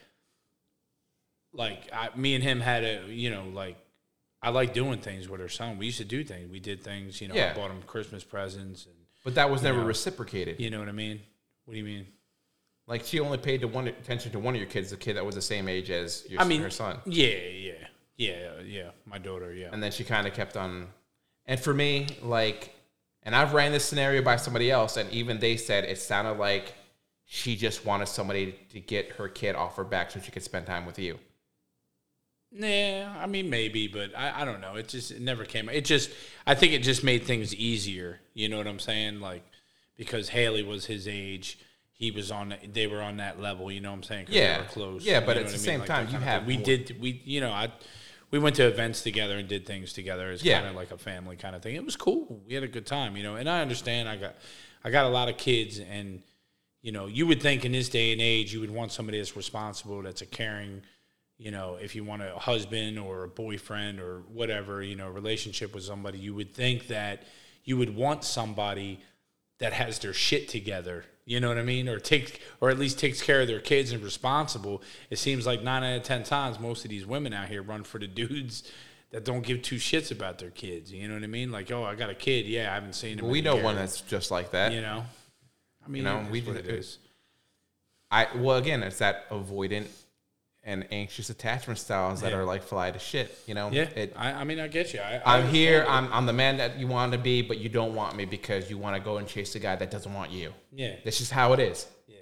[1.54, 3.78] like I, me and him had a, you know, like
[4.42, 5.78] I like doing things with her son.
[5.78, 6.50] We used to do things.
[6.50, 7.22] We did things.
[7.22, 7.52] You know, Yeah.
[7.54, 9.86] I bought him Christmas presents, and but that was never know.
[9.86, 10.60] reciprocated.
[10.60, 11.22] you know what I mean.
[11.66, 12.08] What do you mean?
[12.88, 15.26] Like she only paid to one attention to one of your kids, the kid that
[15.26, 17.74] was the same age as your, I mean, her son, Yeah, yeah,
[18.18, 18.90] yeah, yeah.
[19.06, 19.70] My daughter, yeah.
[19.72, 20.88] and then she kind of kept on.
[21.46, 22.74] And for me, like,
[23.24, 26.74] and I've ran this scenario by somebody else, and even they said it sounded like
[27.26, 30.66] she just wanted somebody to get her kid off her back so she could spend
[30.66, 31.18] time with you.
[32.52, 34.76] Nah, I mean maybe, but I, I don't know.
[34.76, 35.70] It just it never came.
[35.70, 36.12] It just
[36.46, 38.20] I think it just made things easier.
[38.36, 39.22] You know what I'm saying?
[39.22, 39.44] Like
[39.98, 41.58] because Haley was his age,
[42.04, 42.54] he was on.
[42.72, 43.72] They were on that level.
[43.72, 44.26] You know what I'm saying?
[44.30, 44.58] Yeah.
[44.58, 45.06] they were close.
[45.06, 45.60] Yeah, you but know at the I mean?
[45.60, 47.72] same Like time, you have we more- did we you know I
[48.32, 50.32] we went to events together and did things together.
[50.32, 50.58] It's Yeah.
[50.60, 51.76] kind of like a family kind of thing.
[51.76, 52.42] It was cool.
[52.48, 53.16] We had a good time.
[53.18, 54.10] You know, and I understand.
[54.10, 54.36] I got
[54.84, 56.22] I got a lot of kids and.
[56.86, 59.38] You know, you would think in this day and age, you would want somebody that's
[59.38, 60.82] responsible, that's a caring,
[61.38, 65.74] you know, if you want a husband or a boyfriend or whatever, you know, relationship
[65.74, 67.24] with somebody, you would think that
[67.64, 69.00] you would want somebody
[69.60, 71.06] that has their shit together.
[71.26, 71.88] You know what I mean?
[71.88, 74.82] Or takes, or at least takes care of their kids and responsible.
[75.10, 77.84] It seems like nine out of ten times, most of these women out here run
[77.84, 78.64] for the dudes
[79.12, 80.92] that don't give two shits about their kids.
[80.92, 81.52] You know what I mean?
[81.52, 82.46] Like, oh, I got a kid.
[82.46, 83.28] Yeah, I haven't seen him.
[83.28, 83.64] we in a know year.
[83.64, 84.74] one that's just like that.
[84.74, 85.06] You know,
[85.86, 86.98] I mean, know, it's we what it is.
[88.12, 89.88] I well again, it's that avoidant
[90.66, 92.38] and anxious attachment styles that Yeah.
[92.38, 93.38] are like fly to shit.
[93.48, 95.00] You know, Yeah, It, I, I mean, I get you.
[95.02, 95.86] I, I I'm here.
[95.88, 98.70] I'm I'm the man that you want to be, but you don't want me because
[98.70, 100.54] you want to go and chase the guy that doesn't want you.
[100.72, 101.86] Yeah, That's just how it is.
[102.08, 102.16] yeah.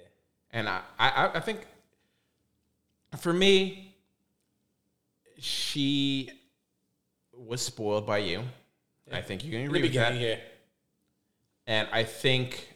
[0.50, 1.60] And I, I, I think
[3.18, 3.94] for me,
[5.38, 6.30] she
[7.32, 8.42] was spoiled by you.
[9.10, 10.16] I think you can agree with that.
[10.18, 10.36] yeah.
[11.66, 12.74] And I think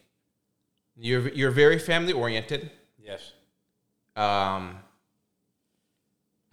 [0.96, 2.70] you're you're very family oriented.
[3.02, 3.32] Yes.
[4.14, 4.76] Um,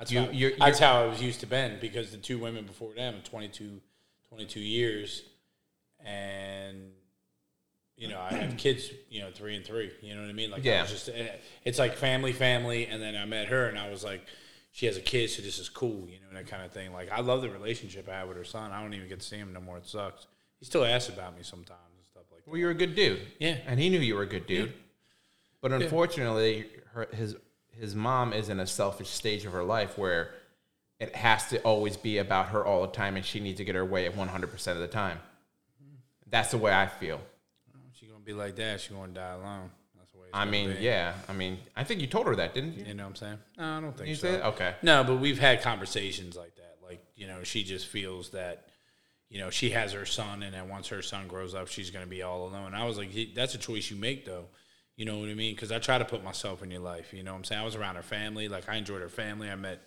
[0.04, 2.66] That's, You- how, you're- that's how I was used to Ben because the two women
[2.66, 3.80] before them, 22,
[4.28, 5.24] 22 years,
[6.04, 6.92] and
[7.96, 9.92] you know I have kids, you know, three and three.
[10.02, 10.52] You know what I mean?
[10.52, 10.82] Like, Yeah.
[10.82, 11.28] was just eh,
[11.64, 14.26] it's like family, family, and then I met her, and I was like,
[14.72, 16.92] she has a kid, so this is cool, you know, that kind of thing.
[16.92, 18.72] Like, I love the relationship I have with her son.
[18.72, 19.78] I don't even get to see him no more.
[19.78, 20.28] It sucks.
[20.60, 22.50] He still asks about me sometimes and stuff like that.
[22.52, 23.22] well, you're a good dude.
[23.40, 23.58] Yeah.
[23.68, 24.74] and he knew you were a good dude.
[25.62, 27.38] But unfortunately, her, his
[27.80, 30.32] his mom is in a selfish stage of her life where
[31.00, 33.76] it has to always be about her all the time, and she needs to get
[33.76, 35.20] her way at 100 percent of the time.
[36.30, 37.20] That's the way I feel.
[37.94, 38.82] She gonna be like that.
[38.82, 39.70] She gonna die alone.
[39.98, 40.26] That's the way.
[40.28, 41.14] It's I mean, yeah.
[41.28, 42.86] I mean, I think you told her that, didn't you?
[42.86, 43.38] You know what I'm saying?
[43.58, 44.28] No, I don't think You so.
[44.32, 44.76] said okay.
[44.82, 46.78] No, but we've had conversations like that.
[46.82, 48.68] Like, you know, she just feels that,
[49.30, 52.06] you know, she has her son, and then once her son grows up, she's going
[52.06, 52.74] to be all alone.
[52.74, 54.46] I was like, that's a choice you make, though.
[54.96, 55.56] You know what I mean?
[55.56, 57.14] Because I try to put myself in your life.
[57.14, 57.62] You know what I'm saying?
[57.62, 58.48] I was around her family.
[58.48, 59.50] Like, I enjoyed her family.
[59.50, 59.82] I met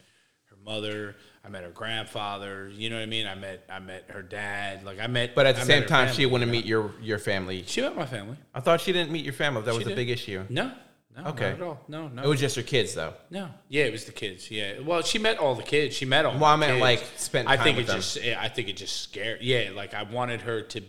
[0.51, 1.15] her mother.
[1.45, 2.69] I met her grandfather.
[2.75, 3.27] You know what I mean?
[3.27, 4.85] I met I met her dad.
[4.85, 5.35] Like, I met.
[5.35, 6.59] But at the I same time, family, she wouldn't you know?
[6.61, 7.63] meet your your family.
[7.67, 8.37] She met my family.
[8.55, 9.63] I thought she didn't meet your family.
[9.63, 9.97] That was She a did.
[9.97, 10.45] big issue.
[10.49, 10.73] No.
[11.17, 11.51] No, Okay.
[11.53, 11.81] not at all.
[11.89, 12.23] No, no.
[12.25, 13.15] It was just her kids, though.
[13.31, 14.51] No, yeah, it was the kids.
[14.51, 15.97] Yeah, well, she met all the kids.
[15.97, 16.35] She met all.
[16.35, 16.81] Well, I the meant, kids.
[16.83, 17.97] like, spent I think with it them.
[17.97, 18.19] just.
[18.19, 19.41] I think it just scared.
[19.41, 20.83] Yeah, like I wanted her to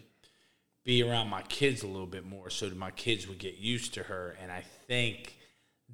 [0.87, 3.93] be around my kids a little bit more, so that my kids would get used
[3.95, 5.35] to her, and I think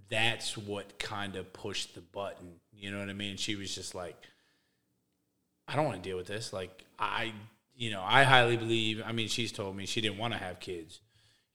[0.08, 2.60] that's what kind of pushed the button.
[2.72, 3.38] You know what I mean?
[3.38, 4.16] She was just like,
[5.68, 6.54] I don't want to deal with this.
[6.54, 7.34] Like I,
[7.76, 9.02] you know, I highly believe.
[9.04, 11.00] I mean, she's told me she didn't want to have kids.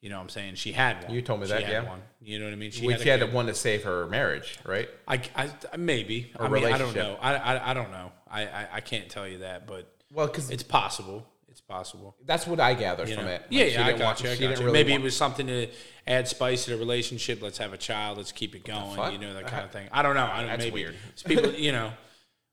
[0.01, 0.57] You know what I'm saying?
[0.57, 1.15] She had one.
[1.15, 1.89] You told me She that, yeah.
[1.89, 2.03] One.
[2.21, 2.73] You know what I mean?
[2.73, 3.33] She Which had she had kid.
[3.33, 4.89] one to save her marriage, right?
[5.07, 6.33] I, I maybe.
[6.37, 7.17] Or I mean, I don't know.
[7.21, 8.11] I, I, I don't know.
[8.29, 11.25] I, I, I can't tell you that, but Well, because it's possible.
[11.59, 12.15] It's possible.
[12.25, 13.33] that's what I gathered You from know?
[13.33, 13.41] it.
[13.43, 14.31] Like, yeah, yeah, I got you.
[14.31, 14.67] I got didn't you.
[14.67, 15.67] really Maybe it was something to
[16.07, 17.43] add spice to the relationship.
[17.43, 18.17] Let's have a child.
[18.17, 19.13] Let's keep it going.
[19.13, 19.89] You know that kind of thing.
[19.91, 20.25] I don't know.
[20.25, 20.47] I don't.
[20.47, 20.95] That's maybe weird.
[21.11, 21.51] It's people.
[21.59, 21.93] You know.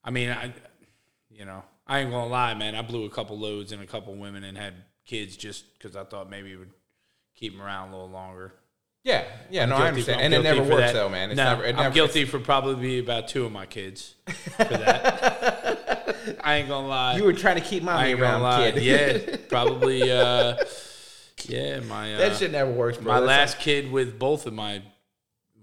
[0.04, 0.52] I mean, I.
[1.30, 2.74] You know, I ain't gonna lie, man.
[2.74, 4.74] I blew a couple loads and a couple women and had
[5.06, 6.72] kids just because I thought maybe it would
[7.36, 8.54] keep them around a little longer.
[9.04, 10.94] Yeah, yeah, no, I understand, I'm and it never works that.
[10.94, 11.30] though, man.
[11.30, 14.64] It's no, never, it I'm never, guilty for probably about two of my kids for
[14.64, 15.64] that.
[16.44, 17.18] I ain't gonna lie.
[17.18, 18.72] You were trying to keep I mommy around, lie.
[18.72, 18.84] kid.
[18.84, 20.12] Yeah, probably.
[20.12, 20.56] Uh,
[21.46, 23.14] yeah, my uh, that shit never works, bro.
[23.14, 24.82] my That's last kid with both of my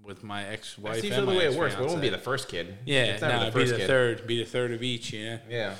[0.03, 0.95] with my ex wife.
[0.95, 2.77] That's usually the way it works, but it won't be the first kid.
[2.85, 3.87] Yeah, it's never no, the it'd be the kid.
[3.87, 5.11] third, be the third of each.
[5.13, 5.39] Yeah.
[5.49, 5.75] Yeah,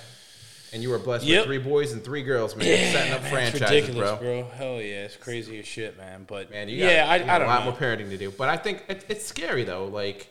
[0.73, 1.39] and you were blessed Yep.
[1.41, 2.91] with three boys and three girls, man.
[2.93, 4.17] Setting up Man, franchises, ridiculous, bro.
[4.19, 4.43] bro.
[4.55, 6.25] Hell yeah, it's crazy as shit, man.
[6.27, 7.71] But Man, you got, yeah, I, you I a lot know.
[7.71, 9.85] more parenting to do, but I think it, it's scary though.
[9.85, 10.27] Like,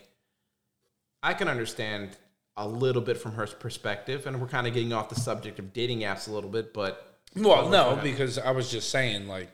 [1.23, 2.17] I can understand
[2.55, 5.73] a little bit from her perspective, and we're kind of getting off the subject of
[5.73, 9.49] dating apps a little bit, but Well, no, because I was just saying, like,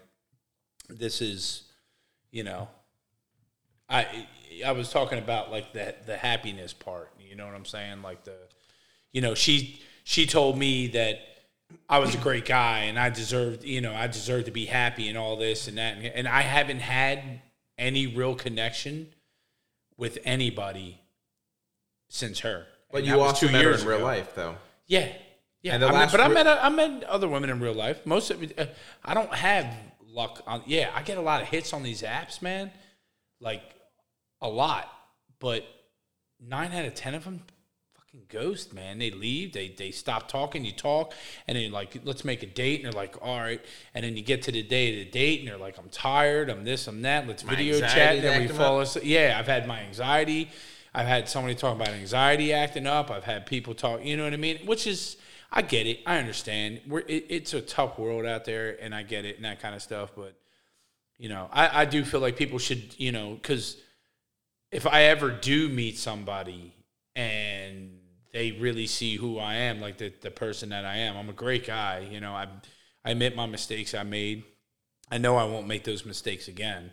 [0.90, 1.64] this is,
[2.32, 2.68] you know,
[3.88, 4.28] I
[4.66, 7.12] I was talking about like the the happiness part.
[7.20, 8.02] You know what I'm saying?
[8.02, 8.36] Like the,
[9.14, 11.20] you know, she she told me that
[11.88, 15.08] I was a great guy and I deserved, you know, I deserved to be happy
[15.08, 17.42] and all this and that, and, and I haven't had
[17.78, 19.14] any real connection
[19.96, 21.02] with anybody
[22.10, 22.66] since her.
[22.92, 24.06] But you also two met her in real ago.
[24.06, 24.56] life, though.
[24.88, 25.08] Yeah,
[25.62, 25.76] yeah.
[25.76, 28.06] I last but I met I met other women in real life.
[28.06, 28.66] Most of it, uh,
[29.06, 29.72] I don't have
[30.08, 30.64] luck on.
[30.66, 32.72] Yeah, I get a lot of hits on these apps, man.
[33.40, 33.62] Like
[34.42, 34.92] a lot,
[35.40, 35.66] but
[36.40, 37.42] nine out of ten of them
[37.96, 39.00] fucking ghost, man.
[39.00, 41.14] They leave, they they stop talking, you talk,
[41.48, 44.24] and then like let's make a date, and they're like, all right, and then you
[44.24, 47.02] get to the day of the date, and they're like, I'm tired, I'm this, I'm
[47.04, 49.06] that, let's video chat, and then we fall asleep.
[49.06, 50.50] Yeah, I've had my anxiety.
[50.94, 53.12] I've had somebody talk about anxiety acting up.
[53.12, 54.66] I've had people talk, you know what I mean?
[54.66, 55.18] Which is,
[55.52, 56.00] I get it.
[56.06, 56.82] I understand.
[56.88, 59.76] We're, it, it's a tough world out there, and I get it and that kind
[59.76, 60.12] of stuff.
[60.16, 60.36] But,
[61.18, 63.78] you know, I, I do feel like people should, you know, because
[64.72, 66.74] if I ever do meet somebody
[67.16, 68.00] and
[68.32, 71.34] they really see who I am, like the, the person that I am, I'm a
[71.34, 72.08] great guy.
[72.12, 72.48] You know, I,
[73.04, 74.44] I admit my mistakes I made.
[75.12, 76.92] I know I won't make those mistakes again,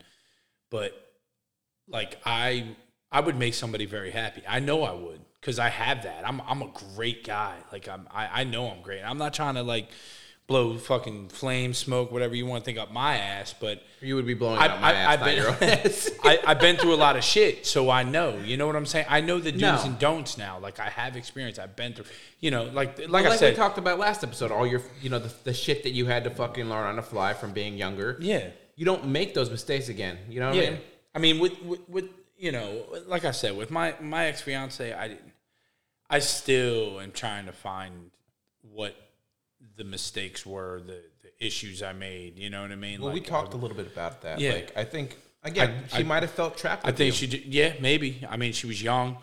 [0.71, 0.93] but
[1.87, 2.77] like I
[3.13, 4.43] I would make somebody very happy.
[4.49, 6.27] I know I would because I have that.
[6.27, 7.55] I'm I'm a great guy.
[7.73, 9.03] Like I'm I, I know I'm great.
[9.03, 9.89] I'm not trying to like
[10.49, 14.27] blow fucking flame, smoke, whatever you want to think up my ass, but You would
[14.27, 16.09] be blowing I, out my ass, I've been, your ass.
[16.25, 18.39] I, I've been through a lot of shit, so I know.
[18.39, 19.07] You know what I'm saying?
[19.09, 19.81] I know the do's No.
[19.85, 20.61] and don'ts now.
[20.61, 21.59] Like I have experience.
[21.59, 22.05] I've been through.
[22.39, 23.57] You know, like like, like I we said.
[23.57, 26.31] talked about last episode, all your, you know, the, the shit that you had to
[26.31, 28.17] fucking learn on the fly from being younger.
[28.21, 30.17] yeah, You don't make those mistakes again.
[30.29, 30.71] You know what I yeah.
[30.71, 30.81] mean?
[31.13, 32.05] I mean, with, with with
[32.37, 35.33] you know, like I said, with my my ex fiance, I didn't.
[36.09, 38.11] I still am trying to find
[38.61, 38.95] what
[39.77, 42.39] the mistakes were, the, the issues I made.
[42.39, 43.01] You know what I mean?
[43.01, 44.39] Well, we talked I, a little bit about that.
[44.39, 44.53] Yeah.
[44.53, 46.87] Like, I think again, I- she might have felt trapped.
[46.87, 47.13] I think you.
[47.13, 47.47] she did.
[47.47, 48.25] Yeah, maybe.
[48.29, 49.19] I mean, she was young.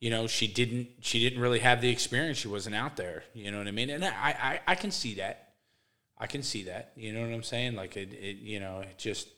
[0.00, 0.88] You know, she didn't.
[1.00, 2.38] She didn't really have the experience.
[2.38, 3.24] She wasn't out there.
[3.32, 3.90] You know what I mean?
[3.90, 5.52] And I, I, I can see that.
[6.18, 6.92] I can see that.
[6.96, 7.74] You know what I'm saying?
[7.74, 8.36] Like it, it.
[8.38, 9.28] You know, it just.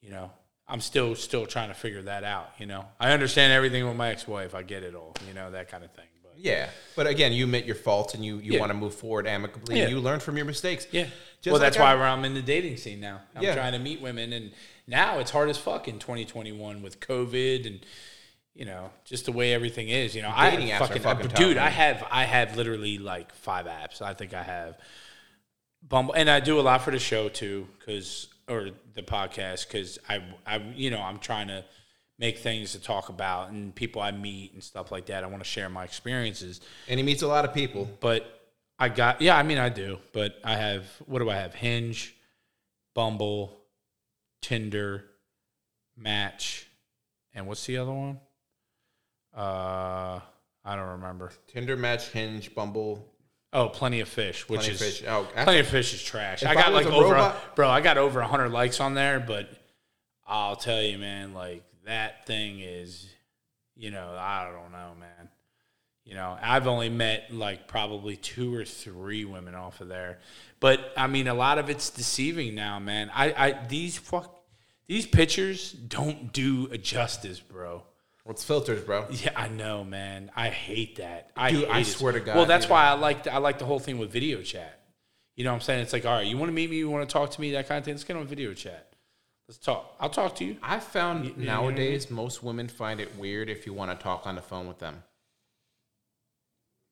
[0.00, 0.32] You know,
[0.68, 2.50] I'm still, still trying to figure that out.
[2.58, 4.54] You know, I understand everything with my ex-wife.
[4.54, 5.14] I get it all.
[5.28, 6.06] You know, that kind of thing.
[6.22, 8.60] But Yeah, but again, you admit your faults and you, you Yeah.
[8.60, 9.76] want to move forward amicably.
[9.78, 9.84] Yeah.
[9.84, 10.86] and You learn from your mistakes.
[10.90, 11.06] yeah.
[11.42, 13.20] Just well, that's like I- why I'm in the dating scene now.
[13.34, 13.54] I'm Yeah.
[13.54, 14.52] trying to meet women, and
[14.86, 17.84] now it's hard as fuck in 2021 with COVID and
[18.54, 20.14] you know just the way everything is.
[20.14, 21.56] You know, Dating I apps are fucking, fucking uh, tough, dude.
[21.58, 24.00] I have I have literally like five apps.
[24.00, 24.78] I think I have
[25.86, 29.98] Bumble, and I do a lot for the show too, because or the podcast, because
[30.08, 31.64] I I you know I'm trying to
[32.18, 35.24] make things to talk about and people I meet and stuff like that.
[35.24, 36.60] I want to share my experiences.
[36.88, 37.90] And he meets a lot of people.
[38.00, 38.42] But
[38.78, 41.54] I got yeah, I mean I do, but I have what do I have?
[41.54, 42.14] Hinge,
[42.94, 43.58] Bumble,
[44.40, 45.04] Tinder,
[45.96, 46.66] Match,
[47.34, 48.20] and what's the other one?
[49.34, 50.20] Uh,
[50.64, 51.32] I don't remember.
[51.48, 53.11] Tinder, Match, Hinge, Bumble.
[53.52, 55.04] Oh, Plenty of Fish, which Plenty is Fish.
[55.06, 56.42] Oh, Plenty of Fish is trash.
[56.42, 57.68] If I I got was like a over, a, robot- bro.
[57.68, 59.50] I got over hundred likes on there, but
[60.26, 63.06] I'll tell you, man, like that thing is,
[63.76, 65.28] you know, I don't know, man.
[66.04, 70.18] You know, I've only met like probably two or three women off of there,
[70.58, 73.10] but I mean, a lot of it's deceiving now, man.
[73.14, 74.34] I, I these fuck
[74.88, 77.84] these pictures don't do a justice, bro.
[78.24, 79.06] What's filters, bro?
[79.10, 80.30] Yeah, I know, man.
[80.36, 81.30] I hate that.
[81.36, 81.84] I Dude, I it.
[81.84, 84.42] swear to God, Well, that's why I like I like the whole thing with video
[84.42, 84.78] chat.
[85.34, 85.80] You know what I'm saying?
[85.82, 87.52] It's like, all right, you want to meet me, you want to talk to me,
[87.52, 87.94] that kind of thing.
[87.94, 88.92] Let's get on video chat.
[89.48, 89.96] Let's talk.
[89.98, 90.56] I'll talk to you.
[90.62, 93.90] I found you know what I nowadays most women find it weird if you want
[93.98, 95.02] to talk on the phone with them.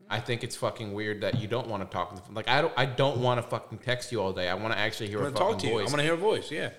[0.08, 2.34] I think it's fucking weird that you don't want to talk on the phone.
[2.34, 4.48] Like I don't, I don't want to fucking text you all day.
[4.48, 5.72] I want to actually hear I'm a fucking talk to you.
[5.74, 5.84] voice.
[5.86, 6.50] I'm gonna hear a voice.
[6.50, 6.70] Yeah.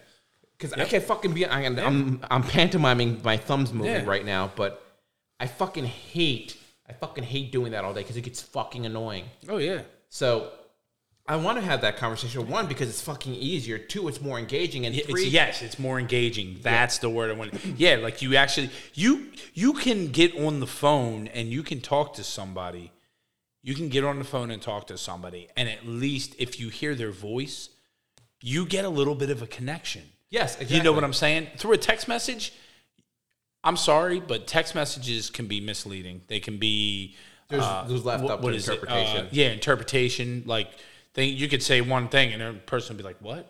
[0.61, 1.45] Because I can't fucking be.
[1.45, 4.05] I, I'm I'm pantomiming my thumbs moving Yeah.
[4.05, 4.85] right now, but
[5.39, 6.55] I fucking hate.
[6.87, 9.25] I fucking hate doing that all day because it gets fucking annoying.
[9.49, 9.81] Oh yeah.
[10.09, 10.51] So
[11.27, 12.47] I want to have that conversation.
[12.47, 13.77] One because it's fucking easier.
[13.79, 14.85] Two, it's more engaging.
[14.85, 16.57] And It's, three, yes, it's more engaging.
[16.61, 17.53] That's the word I want.
[17.77, 22.13] Yeah, like you actually you you can get on the phone and you can talk
[22.15, 22.91] to somebody.
[23.63, 26.69] You can get on the phone and talk to somebody, and at least if you
[26.69, 27.69] hear their voice,
[28.41, 30.03] you get a little bit of a connection.
[30.31, 30.77] Yes, exactly.
[30.77, 31.47] You know what I'm saying?
[31.57, 32.53] Through a text message,
[33.63, 36.21] I'm sorry, but text messages can be misleading.
[36.27, 37.15] They can be
[37.49, 39.25] There's, uh, there's left what- up what to is interpretation.
[39.25, 40.43] Uh, yeah, interpretation.
[40.47, 40.69] Like,
[41.13, 43.47] they, you could say one thing, and a person would be like, "What?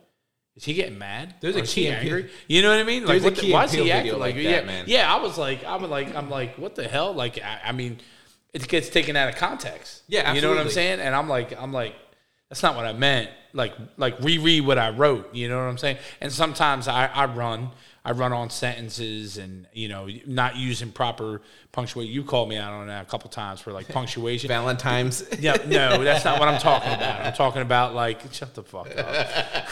[0.58, 1.36] Is he getting mad?
[1.39, 2.30] There's Or a is Key he angry?
[2.48, 3.06] You know what I mean?
[3.06, 4.86] Like, what the- why is he acting like, like yeah, that, man.
[4.88, 7.13] Yeah, I was like, I'm like, I'm like, what the hell?
[7.13, 8.00] Like, I, I mean,
[8.54, 10.02] it gets taken out of context.
[10.10, 11.00] Yeah, you know what I'm saying?
[11.00, 11.96] And I'm like, I'm like,
[12.52, 13.30] that's not what I meant.
[13.54, 15.34] Like, like reread what I wrote.
[15.34, 16.00] You know what I'm saying?
[16.20, 17.70] And sometimes I, I run,
[18.04, 22.14] I run on sentences and you know not using proper punctuation.
[22.14, 24.50] You called me out on that a couple times for like punctuation.
[24.50, 25.24] Valentine's.
[25.40, 27.22] Yeah, no, that's not what I'm talking about.
[27.22, 29.66] I'm talking about like shut the fuck up.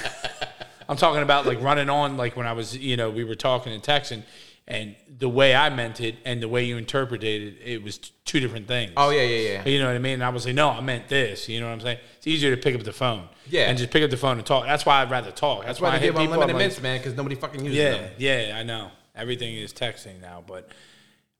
[0.88, 3.74] I'm talking about like running on like when I was, you know, we were talking
[3.74, 4.24] and texting,
[4.70, 8.12] and the way I meant it and the way you interpreted it, it was t-
[8.24, 8.94] two different things.
[8.96, 9.68] Oh yeah, yeah, yeah.
[9.68, 10.14] You know what I mean?
[10.14, 11.50] And I was like, no, I meant this.
[11.50, 11.98] You know what I'm saying?
[12.18, 13.28] It's easier to pick up the phone.
[13.50, 13.68] Yeah.
[13.68, 14.66] And just pick up the phone and talk.
[14.66, 15.66] That's why I'd rather talk.
[15.66, 16.34] That's, That's why I they hit give people.
[16.34, 18.12] unlimited I'm like, minutes, man, because nobody fucking uses yeah, them.
[18.18, 18.92] yeah, I know.
[19.16, 20.70] Everything is texting now, but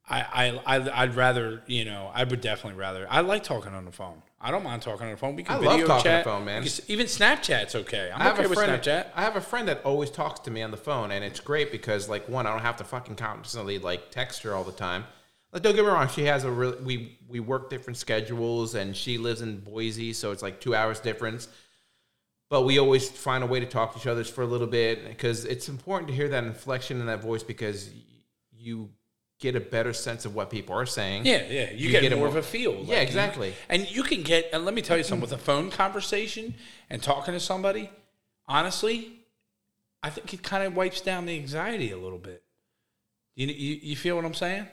[0.10, 0.22] I,
[0.66, 3.06] I, I, I'd rather, you know, I would definitely rather.
[3.10, 4.24] I like talking on the phone.
[4.42, 5.36] I don't mind talking on the phone.
[5.36, 6.24] We can I love video talking on the chat.
[6.24, 6.64] phone, man.
[6.64, 8.10] Can- even Snapchat's okay.
[8.14, 8.82] I'm I have okay a with friend.
[8.82, 9.08] Snapchat.
[9.14, 11.72] I have a friend that always talks to me on the phone, and it's great
[11.72, 15.04] because, like, one, I don't have to fucking constantly like text her all the time.
[15.52, 16.76] Like, don't get me wrong, she has a real.
[16.84, 21.00] We we work different schedules, and she lives in Boise, so it's like two hours
[21.00, 21.48] difference.
[22.50, 25.08] But we always find a way to talk to each other for a little bit
[25.08, 27.90] because it's important to hear that inflection in that voice because
[28.52, 28.90] you
[29.40, 31.26] get a better sense of what people are saying.
[31.26, 31.72] Yeah, yeah.
[31.72, 32.84] You, You get, get more mo- of a feel.
[32.84, 33.54] Yeah, you- exactly.
[33.70, 36.54] and you can get, and let me tell you something, with a phone conversation
[36.90, 37.90] and talking to somebody,
[38.48, 39.14] honestly,
[40.04, 42.44] I think it kind of wipes down the anxiety a little bit.
[43.36, 44.68] You, you, you feel what I'm saying?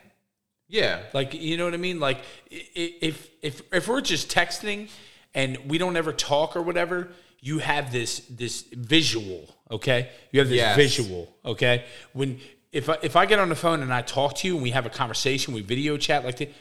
[0.67, 0.99] Yeah.
[1.13, 1.99] Like, you know what I mean?
[1.99, 4.89] Like, if, if, if we're just texting
[5.33, 10.09] and we don't ever talk or whatever, you have this, this visual, okay?
[10.31, 10.75] You have this Yes.
[10.75, 11.85] visual, okay?
[12.13, 12.39] When,
[12.71, 14.71] if I, if I get on the phone and I talk to you and we
[14.71, 16.53] have a conversation, we video chat like that,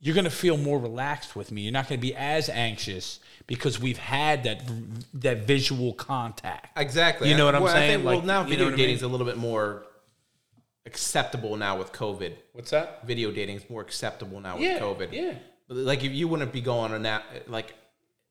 [0.00, 1.62] you're going to feel more relaxed with me.
[1.62, 4.62] You're not going to be as anxious because we've had that
[5.14, 6.78] that visual contact.
[6.78, 7.28] Exactly.
[7.30, 7.98] You know what I'm Well, saying?
[7.98, 8.96] think, well, Like, now you know video what I dating mean?
[8.96, 9.84] is a little bit more
[10.86, 12.34] acceptable now with COVID.
[12.52, 13.06] What's that?
[13.06, 15.12] Video dating is more acceptable now with COVID.
[15.12, 15.34] yeah.
[15.70, 17.74] Like if you wouldn't be going on that, like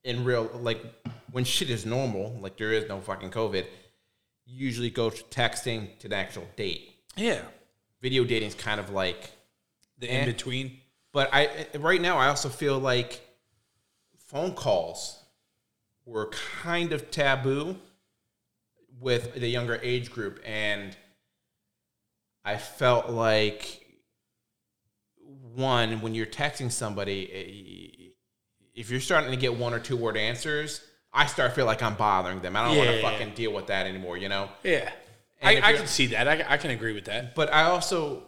[0.03, 0.81] in real, like
[1.31, 3.65] when shit is normal, like there is no fucking COVID.
[4.45, 6.93] You usually go to texting to the actual date.
[7.17, 7.41] Yeah.
[8.01, 9.31] Video dating is kind of like,
[9.99, 10.19] The Eh.
[10.19, 10.79] in between.
[11.11, 13.19] but I right now I also feel like
[14.27, 15.17] phone calls
[16.05, 16.27] were
[16.61, 17.75] kind of taboo
[18.99, 20.95] with the younger age group and
[22.45, 23.83] I felt like
[25.55, 28.13] one when you're texting somebody eh,
[28.75, 30.81] if you're starting to get one or two word answers
[31.13, 32.55] I start feel like I'm bothering them.
[32.55, 33.09] I don't want to Yeah.
[33.11, 34.49] fucking deal with that anymore, you know?
[34.63, 34.91] Yeah.
[35.41, 36.27] I, I can see that.
[36.27, 37.35] I, I can agree with that.
[37.35, 38.23] But I also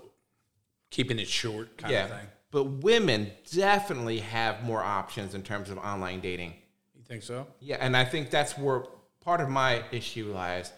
[0.92, 2.06] Keeping it short kind yeah.
[2.06, 2.28] of thing.
[2.52, 6.56] But women definitely have more options in terms of online dating.
[6.96, 7.46] You think so?
[7.60, 8.86] Yeah, and I think that's where
[9.24, 10.74] part of my issue lies.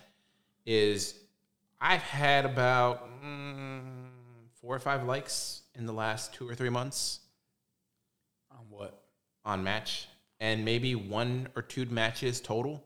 [0.65, 1.15] Is
[1.79, 4.09] I've had about mm,
[4.61, 7.21] four or five likes in the last two or three months
[8.51, 9.01] On what?
[9.45, 10.07] on Match,
[10.41, 12.83] and maybe one or two matches total.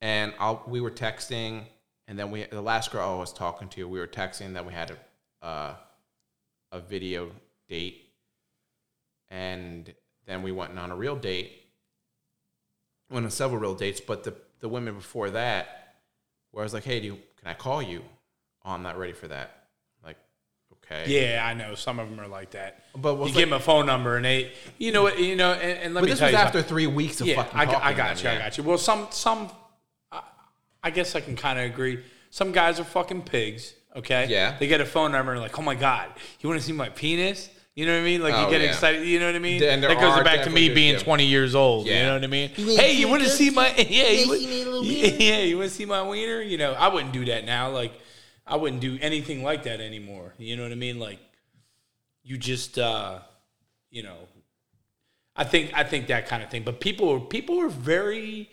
[0.00, 1.64] And I'll, we were texting,
[2.08, 4.52] and then we the last girl I was talking to, we were texting.
[4.54, 4.92] Then we had
[5.42, 5.74] a uh,
[6.72, 7.30] a video
[7.68, 8.10] date,
[9.30, 9.92] and
[10.26, 11.52] then we went on a real date.
[13.10, 15.94] Went on several real dates, but the the women before that,
[16.50, 18.02] where I was like, "Hey, do you, can I call you?"
[18.64, 19.66] Oh, I'm not ready for that.
[20.04, 20.16] Like,
[20.82, 21.76] okay, Yeah, I know.
[21.76, 22.82] Some of them are like that.
[22.96, 25.52] But you what's give them a phone number and they, you know, what- you know,
[25.52, 26.68] and, and let But me this was you after something.
[26.68, 28.30] three weeks of Yeah, fucking I, got- I got them, you.
[28.32, 28.64] I got you.
[28.64, 29.48] Well, some some,
[30.86, 31.98] I guess I can kind of agree.
[32.30, 33.74] Some guys are fucking pigs.
[33.96, 34.28] Okay.
[34.28, 34.56] Yeah.
[34.56, 36.90] They get a phone number and like, oh my god, you want to see my
[36.90, 37.50] penis?
[37.74, 38.22] You know what I mean?
[38.22, 38.68] Like Oh, you get yeah.
[38.68, 39.04] excited.
[39.04, 39.60] You know what I mean?
[39.64, 41.00] And that goes back to me being yeah.
[41.00, 41.88] 20 years old.
[41.88, 42.52] You know what I mean?
[42.56, 43.68] wanna Hey, you want to see my?
[43.76, 45.16] Yeah, you, wanna see me a little yeah, wiener?
[45.24, 46.40] yeah, you want to see my wiener?
[46.40, 47.70] You know, I wouldn't do that now.
[47.70, 47.92] Like,
[48.46, 50.34] I wouldn't do anything like that anymore.
[50.38, 51.00] You know what I mean?
[51.00, 51.18] Like,
[52.22, 53.18] you just, uh,
[53.90, 54.18] you know,
[55.34, 56.62] I think I think that kind of thing.
[56.62, 58.50] But people people are very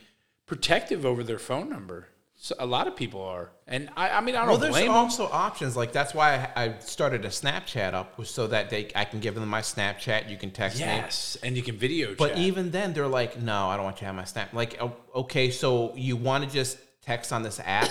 [0.48, 2.08] protective over their phone number.
[2.44, 4.88] So a lot of people are, and I, I mean I don't Well, there's blame
[4.88, 4.98] them.
[4.98, 9.06] also options like that's why I, I started a Snapchat up so that they I
[9.06, 10.30] can give them my Snapchat.
[10.30, 10.84] You can text me.
[10.84, 12.18] Yes, and you can video chat.
[12.18, 12.40] But chat.
[12.40, 14.78] even then, they're like, "No, I don't want you to have my snap." Like,
[15.16, 17.88] okay, so you want to just text on this app?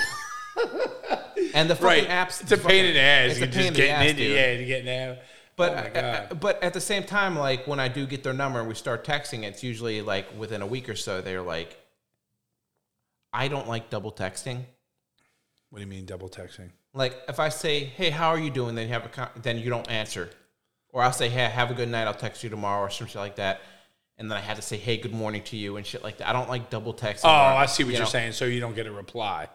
[1.54, 3.30] and the fucking right, apps, it's a pain in the ass.
[3.30, 4.36] It's You're a pain just in the ass, into dude.
[4.36, 5.16] yeah, to getting out.
[5.56, 8.58] But oh uh, but at the same time, like when I do get their number
[8.58, 11.22] and we start texting, it's usually like within a week or so.
[11.22, 11.78] They're like,
[13.32, 14.64] "I don't like double texting."
[15.70, 16.70] what do you mean double texting?
[16.92, 19.58] Like if I say, "Hey, how are you doing?" Then you have a con- then
[19.58, 20.28] you don't answer,
[20.90, 22.06] or I'll say, "Hey, have a good night.
[22.06, 23.62] I'll text you tomorrow," or some shit like that.
[24.18, 26.28] And then I had to say, "Hey, good morning" to you and shit like that.
[26.28, 27.22] I don't like double texting.
[27.24, 28.32] Oh, or, I see what you are saying.
[28.32, 29.48] So you don't get a reply.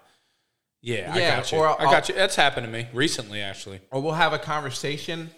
[0.82, 1.58] Yeah, I Yeah, got you.
[1.60, 2.16] or I got you.
[2.16, 3.82] That's happened to me recently, actually.
[3.92, 5.30] Or we'll have a conversation,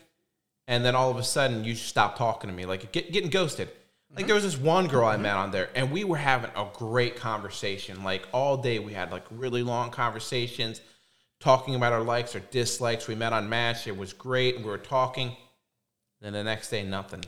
[0.67, 3.69] and then all of a sudden you stop talking to me, like get, getting ghosted.
[4.15, 6.67] Like there was this one girl I met on there, and we were having a
[6.73, 8.03] great conversation.
[8.03, 10.81] Like all day, we had like really long conversations,
[11.39, 13.07] talking about our likes or dislikes.
[13.07, 15.35] We met on Match; it was great, and we were talking.
[16.21, 17.23] Then the next day, nothing.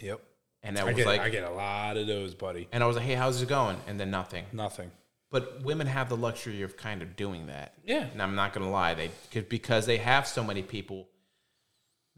[0.00, 0.20] Yep.
[0.64, 2.68] And that I was get like, I get a lot of those, buddy.
[2.72, 4.46] and I was like, "Hey, how's it going?" And then nothing.
[4.52, 4.90] Nothing.
[5.30, 7.74] but women have the luxury of kind of doing that.
[7.84, 8.06] Yeah.
[8.12, 9.10] And I'm not gonna lie, they
[9.42, 11.08] because they have so many people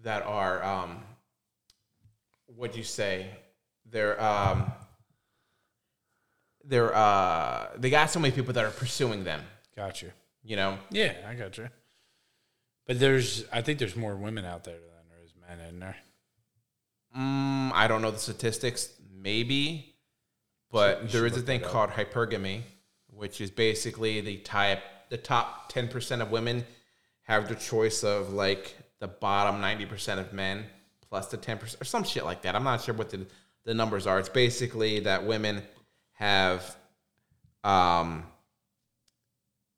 [0.03, 1.03] that are um,
[2.57, 3.29] what'd you say?
[3.91, 4.73] They're um,
[6.65, 9.43] they're uh, they got so many people that are pursuing them.
[9.77, 10.07] Gotcha.
[10.43, 11.69] You know, Yeah, I got you.
[12.87, 15.97] But there's, I think there's more women out there than there is men in there.
[17.17, 19.95] Mm, I don't know the statistics, maybe,
[20.71, 21.73] but You there is a look thing that up.
[21.73, 22.61] called hypergamy,
[23.09, 26.65] which is basically the type the top ten percent of women
[27.23, 30.65] have the choice of like the bottom ninety percent of men
[31.15, 32.57] plus the ten percent or some shit like that.
[32.57, 33.25] I'm not sure what the
[33.65, 34.19] the numbers are.
[34.19, 35.63] It's basically that women
[36.15, 36.77] have,
[37.63, 38.25] um,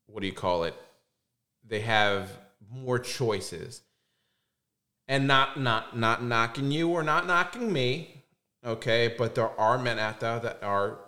[0.07, 0.73] what do you call it?
[1.63, 2.27] They have
[2.71, 3.81] more choices
[5.07, 8.23] and not not not knocking you or not knocking me
[8.65, 10.99] okay but there are men out there that are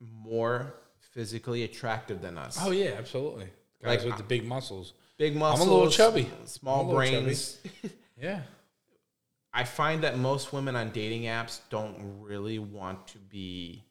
[0.00, 0.74] more
[1.12, 3.46] physically attractive than us Oh yeah, absolutely.
[3.80, 4.94] Guys Like, with the big muscles.
[5.18, 6.28] big muscles I'm a little chubby.
[6.46, 7.58] small a little brains
[8.20, 8.40] Yeah.
[9.54, 13.84] I find that most women on dating apps don't really want to be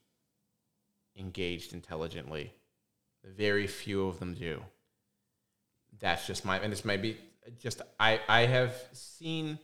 [1.17, 2.51] engaged intelligently.
[3.23, 4.61] Very few of them do.
[5.99, 7.17] That's just my and this might be
[7.59, 9.59] just i i have seen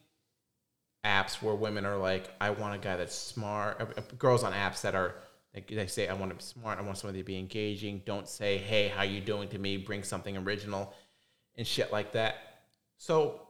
[1.05, 4.51] apps where women are like i want a guy that's smart uh, uh, girls on
[4.51, 5.15] apps that are
[5.53, 6.77] they say i want to be smart.
[6.77, 8.03] I want somebody to be engaging.
[8.05, 9.77] Don't say hey how you doing to me.
[9.77, 10.93] Bring something original
[11.55, 12.35] and shit like that.
[12.97, 13.41] So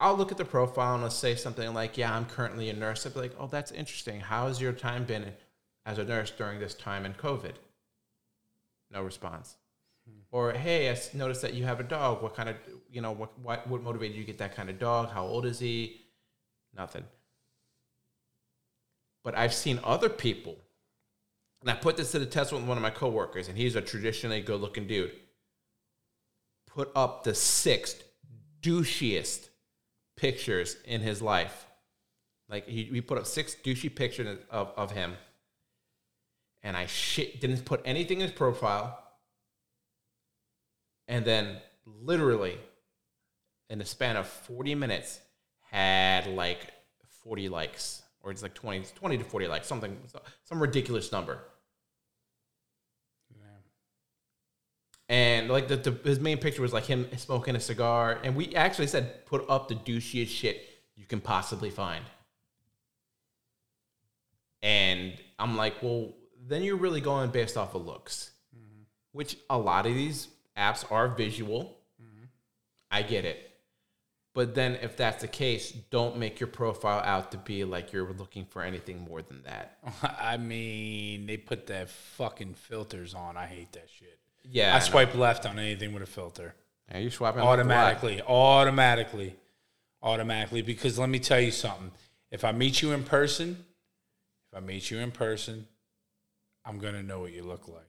[0.00, 3.06] i'll look at the profile and i'll say something like yeah i'm currently a nurse
[3.06, 5.32] I'd be like oh that's interesting How has your time been
[5.86, 7.54] as a nurse during this time in covid
[8.90, 9.56] no response
[10.06, 10.20] hmm.
[10.30, 12.22] or hey, I noticed that you have a dog.
[12.22, 12.56] What kind of
[12.90, 15.10] you know what what what motivated you to get that kind of dog?
[15.10, 16.00] How old is he?
[16.76, 17.04] Nothing.
[19.22, 20.56] But I've seen other people,
[21.60, 23.82] and I put this to the test with one of my coworkers, and he's a
[23.82, 25.12] traditionally good-looking dude.
[26.66, 28.02] Put up the sixth
[28.62, 29.49] douchiest
[30.20, 31.66] pictures in his life.
[32.48, 35.14] Like he, he put up six douchey pictures of, of him,
[36.62, 38.98] and I shit didn't put anything in his profile.
[41.08, 41.56] And then
[41.86, 42.58] literally
[43.68, 45.20] in the span of 40 minutes
[45.70, 46.60] had like
[47.22, 48.02] 40 likes.
[48.22, 49.96] Or it's like 20, 20 to 40 likes something
[50.44, 51.38] some ridiculous number
[55.10, 58.54] and like the, the his main picture was like him smoking a cigar and we
[58.54, 62.04] actually said put up the douchiest shit you can possibly find
[64.62, 66.14] and i'm like well
[66.48, 68.84] then you're really going based off of looks mm-hmm.
[69.12, 70.28] which a lot of these
[70.60, 71.78] apps are visual.
[72.00, 72.24] Mm-hmm.
[72.90, 73.46] I get it.
[74.32, 78.12] But then if that's the case, don't make your profile out to be like you're
[78.12, 79.78] looking for anything more than that.
[80.20, 83.36] I mean, they put that fucking filters on.
[83.36, 84.19] I hate that shit.
[84.42, 84.74] Yeah.
[84.74, 86.54] I swipe left on anything with a filter.
[86.90, 89.36] Yeah, you're swapping left automatically, automatically,
[90.02, 90.62] automatically.
[90.62, 91.92] Because let me tell you something.
[92.30, 93.64] If I meet you in person,
[94.50, 95.66] if I meet you in person,
[96.64, 97.86] I'm gonna know what you look like.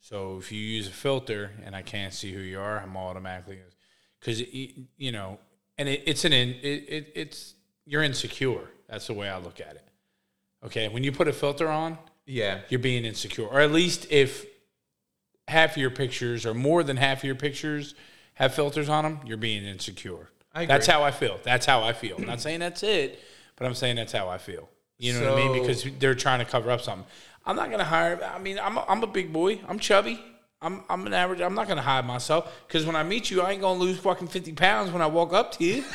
[0.00, 3.58] So if you use a filter and I can't see who you are, I'm automatically
[4.20, 5.38] because you know,
[5.78, 7.54] and it, it's an in it, it it's
[7.86, 8.68] you're insecure.
[8.88, 9.88] That's the way I look at it.
[10.64, 12.60] Okay, when you put a filter on, Yeah.
[12.68, 14.46] you're being insecure, or at least if
[15.48, 17.94] half of your pictures or more than half of your pictures
[18.34, 20.30] have filters on them, you're being insecure.
[20.54, 21.38] That's how I feel.
[21.42, 22.16] That's how I feel.
[22.16, 23.20] I'm not saying that's it,
[23.56, 24.68] but I'm saying that's how I feel.
[24.98, 25.60] You know what I mean?
[25.60, 27.06] Because they're trying to cover up something.
[27.44, 28.22] I'm not gonna hire.
[28.22, 29.60] I mean, I'm a, I'm a big boy.
[29.68, 30.22] I'm chubby.
[30.62, 31.40] I'm I'm an average.
[31.40, 34.28] I'm not gonna hide myself because when I meet you, I ain't gonna lose fucking
[34.28, 35.84] 50 pounds when I walk up to you.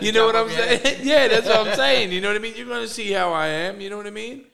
[0.00, 0.98] You know what I'm saying?
[1.02, 2.12] yeah, that's what I'm saying.
[2.12, 2.54] You know what I mean?
[2.56, 3.80] You're gonna see how I am.
[3.80, 4.44] You know what I mean?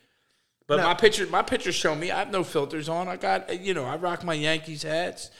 [0.69, 0.85] But No.
[0.85, 2.11] my picture, my pictures show me.
[2.11, 3.07] I have no filters on.
[3.09, 5.31] I got, you know, I rock my Yankees hats.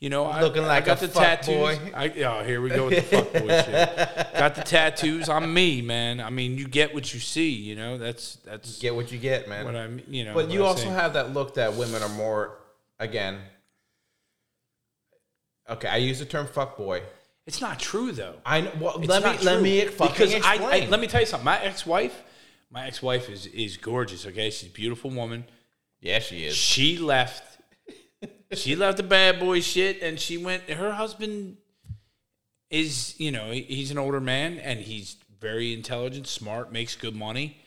[0.00, 1.54] You know, I, Looking I like got a the fuck tattoos.
[1.78, 1.92] boy.
[1.94, 4.32] I, oh, here we go with the fuck boy shit.
[4.36, 5.28] Got the tattoos.
[5.30, 6.20] I'm me, man.
[6.20, 7.48] I mean, you get what you see.
[7.50, 9.64] You know, that's that's Get what you get, man.
[9.64, 10.02] what I'm.
[10.08, 12.58] You know, But you I also have that look that women are more,
[12.98, 13.38] again.
[15.70, 17.02] Okay, I use the term fuck boy.
[17.46, 18.34] It's not true though.
[18.44, 20.82] I know, well, let me let me fucking because I, explain.
[20.84, 21.44] I let me tell you something.
[21.44, 22.22] My ex-wife,
[22.74, 24.26] my ex-wife is is gorgeous.
[24.26, 25.44] Okay, she's a beautiful woman.
[26.00, 26.54] yeah, she is.
[26.56, 27.42] She left.
[28.52, 30.64] she left the bad boy shit, and she went.
[30.68, 31.56] Her husband
[32.70, 37.58] is, you know, he's an older man, and he's very intelligent, smart, makes good money.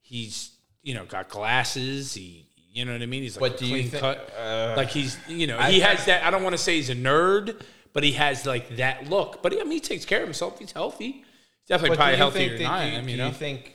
[0.00, 0.52] He's,
[0.82, 2.14] you know, got glasses.
[2.14, 3.22] He, you know what I mean.
[3.22, 4.32] He's like But do you clean think- cut.
[4.38, 6.24] uh, like he's, you know, I- he has that.
[6.24, 7.60] I don't want to say he's a nerd,
[7.92, 9.42] but he has like that look.
[9.42, 10.58] But he, I mean, he takes care of himself.
[10.58, 11.12] He's healthy.
[11.12, 11.24] He's
[11.68, 13.04] definitely probably healthier think than I am.
[13.06, 13.26] do You know.
[13.28, 13.74] you think?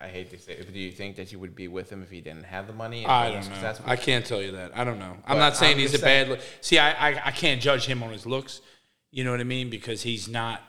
[0.00, 2.02] I hate to say it, but do you think that you would be with him
[2.02, 3.06] if he didn't have the money?
[3.06, 3.74] I don't know.
[3.86, 4.76] I can't tell you that.
[4.76, 5.16] I don't know.
[5.26, 6.28] I'm But not saying I'm he's a just bad.
[6.28, 6.40] Look.
[6.60, 8.60] See, I, I I can't judge him on his looks.
[9.10, 9.70] You know what I mean?
[9.70, 10.60] Because he's not.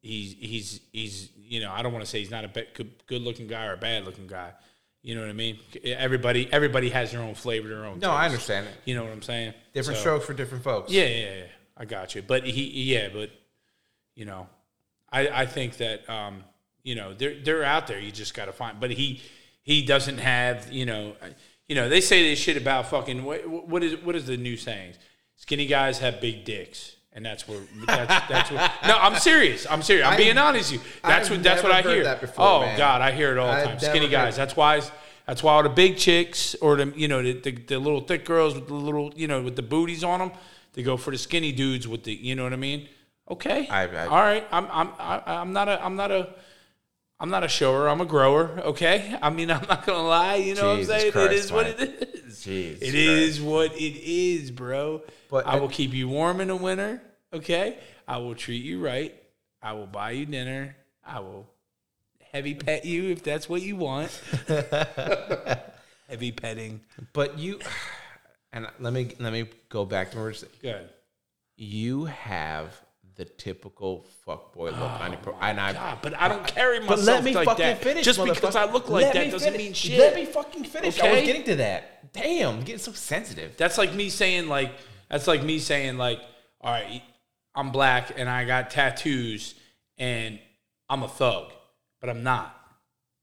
[0.00, 2.90] He's he's he's you know I don't want to say he's not a be- good
[3.06, 4.52] good looking guy or a bad looking guy.
[5.02, 5.58] You know what I mean?
[5.84, 8.00] Everybody everybody has their own flavor, their own.
[8.00, 8.74] no, I understand it.
[8.84, 9.54] You know what I'm saying?
[9.74, 10.90] Different So- strokes for different folks.
[10.90, 11.44] Yeah, yeah, yeah.
[11.76, 12.22] I got you.
[12.22, 13.30] But he, yeah, but
[14.16, 14.48] you know,
[15.10, 16.42] I, I think that um,
[16.82, 17.98] you know they're they're out there.
[18.00, 18.78] You just got to find.
[18.80, 19.20] But he
[19.62, 21.14] he doesn't have you know
[21.68, 24.56] you know they say this shit about fucking what, what is what is the new
[24.56, 24.96] sayings?
[25.36, 26.96] Skinny guys have big dicks.
[27.14, 28.72] And that's where that's, that's what.
[28.86, 29.66] No, I'm serious.
[29.68, 30.06] I'm serious.
[30.06, 30.90] I'm I- being honest with you.
[31.02, 32.16] That's I've what that's what I hear.
[32.16, 32.78] before, oh man.
[32.78, 33.78] God, I hear it all the I've time.
[33.80, 34.34] Skinny guys.
[34.34, 34.80] That's why.
[35.26, 38.24] That's why all the big chicks or the you know the, the, the little thick
[38.24, 40.32] girls with the little you know with the booties on them,
[40.72, 42.88] they go for the skinny dudes with the you know what I mean.
[43.30, 44.46] Okay, I- I- all right.
[44.50, 46.30] I'm I'm I, I'm not a I'm not a
[47.22, 47.88] I'm not a shower.
[47.88, 48.50] I'm a grower.
[48.64, 49.16] Okay.
[49.22, 50.34] I mean I'm not gonna lie.
[50.34, 51.12] You know Jesus what I'm saying?
[51.12, 51.80] Christ, it is what Mike.
[51.80, 52.42] it is.
[52.42, 55.02] Jesus It is what it is, bro.
[55.30, 57.00] But I will keep you warm in the winter.
[57.32, 57.78] Okay.
[58.08, 59.14] I will treat you right.
[59.62, 60.74] I will buy you dinner.
[61.06, 61.46] I will
[62.32, 64.10] heavy pet you if that's what you want.
[66.08, 66.80] heavy petting.
[67.12, 67.60] But you,
[68.52, 70.88] and let me let me go back to where Good.
[71.56, 72.80] you have
[73.24, 75.72] the typical fuckboy look oh on your pro, and I.
[75.72, 77.82] God, but I don't carry myself But let me like fucking that.
[77.82, 78.04] finish.
[78.04, 79.64] Just because I look like Let that doesn't finish.
[79.64, 79.98] mean shit.
[80.00, 81.00] Let me fucking finish.
[81.00, 82.12] I was getting to that.
[82.12, 83.56] Damn, I'm getting so sensitive.
[83.56, 84.72] That's like me saying like
[85.08, 86.20] that's like me saying like,
[86.60, 87.02] all right,
[87.54, 89.54] I'm black and I got tattoos
[89.98, 90.40] and
[90.88, 91.52] I'm a thug,
[92.00, 92.58] but I'm not.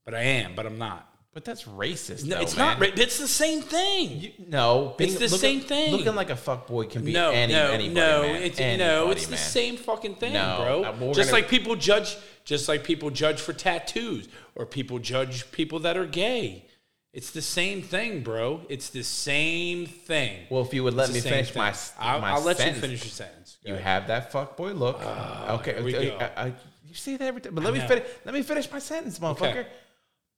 [0.06, 1.09] But I am, but I'm not.
[1.32, 2.24] But that's racist.
[2.24, 2.78] No, though, it's man.
[2.78, 2.80] not.
[2.80, 4.18] ra- It's the same thing.
[4.20, 5.92] You, no, being, the looking- same thing.
[5.92, 8.22] Looking like a fuckboy can be no, any, no, anybody, no.
[8.22, 8.42] man.
[8.42, 8.64] It's no.
[8.64, 10.82] Anybody, It's the same fucking thing, No, bro.
[10.82, 14.26] uh, just gonna- like people judge, just like people judge for tattoos,
[14.56, 16.64] or people judge people that are gay.
[17.12, 18.62] It's the same thing, bro.
[18.68, 20.46] It's the same thing.
[20.50, 22.76] Well, if you would let It's me finish my, I'll, my I'll let sentence.
[22.76, 23.56] you finish your sentence.
[23.64, 23.84] Go You ahead.
[23.86, 25.00] have that fuckboy look.
[25.00, 26.16] okay, here we okay, go.
[26.18, 26.52] I, I-
[26.88, 27.86] you say that every time, but let me know.
[27.86, 28.04] finish.
[28.24, 29.64] Let me finish my sentence, motherfucker.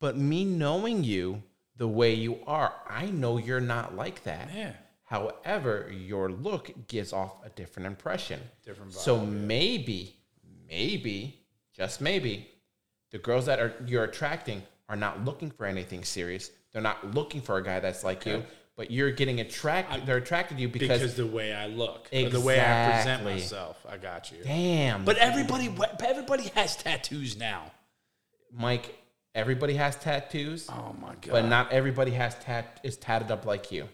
[0.02, 1.44] But me knowing you
[1.76, 4.50] the way you are, I know you're not like that.
[4.52, 4.72] Yeah.
[5.04, 8.40] However, your look gives off a different impression.
[8.64, 10.16] Different So maybe,
[10.68, 11.38] maybe,
[11.72, 12.48] just maybe,
[13.12, 16.50] the girls that are you're attracting are not looking for anything serious.
[16.72, 18.42] They're not looking for a guy that's like you,
[18.74, 20.04] but you're getting attracted.
[20.04, 23.22] They're attracted to you because, because the way I look, or the way I present
[23.22, 23.86] myself.
[23.88, 24.38] I got you.
[24.42, 25.04] damn.
[25.04, 25.72] But everybody,
[26.04, 27.70] everybody has tattoos now.
[28.50, 28.98] Mike,
[29.34, 31.30] everybody has tattoos, Oh my god!
[31.30, 33.88] but not everybody has tat is tatted up like you.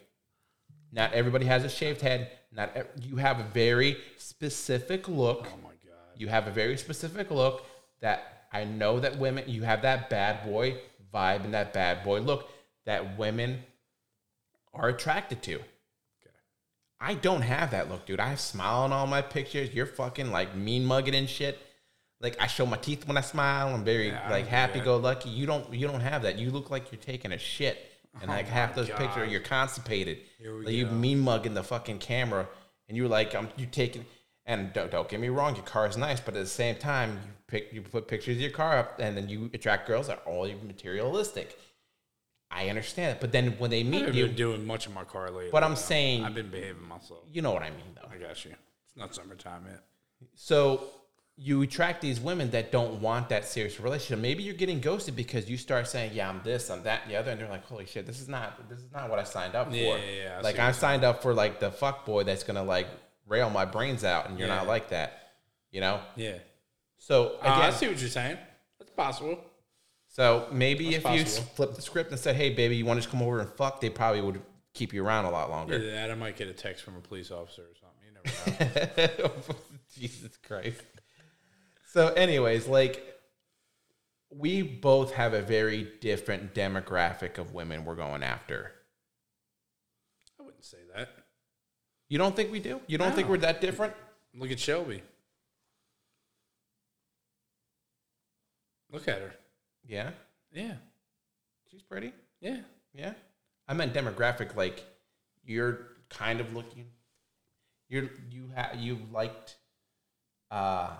[0.93, 2.31] Not everybody has a shaved head.
[2.53, 5.47] Not ev- you have a very specific look.
[5.53, 6.17] oh my god!
[6.17, 7.65] You have a very specific look
[8.01, 9.45] that I know that women.
[9.47, 10.79] You have that bad boy
[11.13, 12.49] vibe and that bad boy look
[12.87, 13.63] that women
[14.73, 15.61] are attracted to.
[17.01, 18.19] I don't have that look, dude.
[18.19, 19.73] I smile on all my pictures.
[19.73, 21.59] You're fucking like mean mugging and shit.
[22.21, 23.69] Like I show my teeth when I smile.
[23.75, 25.29] I'm very I like happy go lucky.
[25.31, 26.37] You don't you don't have that.
[26.39, 27.85] You look like you're taking a shit.
[28.21, 28.99] And Oh like half those God.
[28.99, 30.19] pictures you're constipated.
[30.41, 32.49] Here we like you mean mugging the fucking camera
[32.89, 34.05] and you're like I'm you taking
[34.47, 37.13] and don't, don't get me wrong, your car is nice, but at the same time
[37.13, 40.23] you pick you put pictures of your car up and then you attract girls that
[40.27, 41.57] are all materialistic.
[42.51, 43.21] I understand it.
[43.21, 45.51] But then when they meet you, been doing much in my car lately.
[45.53, 47.21] But I'm saying- I've been behaving myself.
[47.31, 48.09] you know what I mean though.
[48.11, 48.53] I got you.
[48.87, 49.83] It's not summertime yet.
[50.35, 50.83] So
[51.41, 54.19] you attract these women that don't want that serious relationship.
[54.19, 57.17] Maybe you're getting ghosted because you start saying, "Yeah, I'm this, I'm that, and the
[57.17, 59.55] other," and they're like, "Holy shit, this is not this is not what I signed
[59.55, 62.43] up for." Yeah, yeah, yeah, like I signed up for like the fuck boy that's
[62.43, 62.89] gonna like
[63.27, 65.31] rail my brains out, and you're not like that,
[65.71, 66.01] you know.
[66.17, 66.39] Yeah.
[66.99, 68.37] So Uh, I see what you're saying.
[68.81, 69.39] That's possible.
[70.09, 73.09] so maybe That's if you flip the script and said, "Hey, baby, you want to
[73.09, 74.43] come over and fuck?" They probably would
[74.75, 75.77] keep you around a lot longer.
[75.77, 78.03] Either that, I might get a text from a police officer or something.
[78.05, 78.13] You
[79.05, 79.55] never know.
[79.97, 80.83] Jesus Christ.
[81.89, 83.03] So, anyways, like
[84.31, 88.73] we both have a very different demographic of women we're going after.
[90.39, 91.09] I wouldn't say that.
[92.11, 92.83] You don't think we do?
[92.87, 93.95] You don't think we're that different?
[94.35, 95.03] Look at Shelby.
[98.93, 99.33] Look at her.
[99.87, 100.11] Yeah.
[100.53, 100.75] Yeah.
[101.71, 102.13] She's pretty.
[102.43, 102.59] Yeah.
[102.93, 103.15] Yeah.
[103.67, 104.85] I meant demographic like
[105.43, 106.87] you're kind of looking
[107.89, 109.57] you're you have you liked
[110.51, 110.91] uh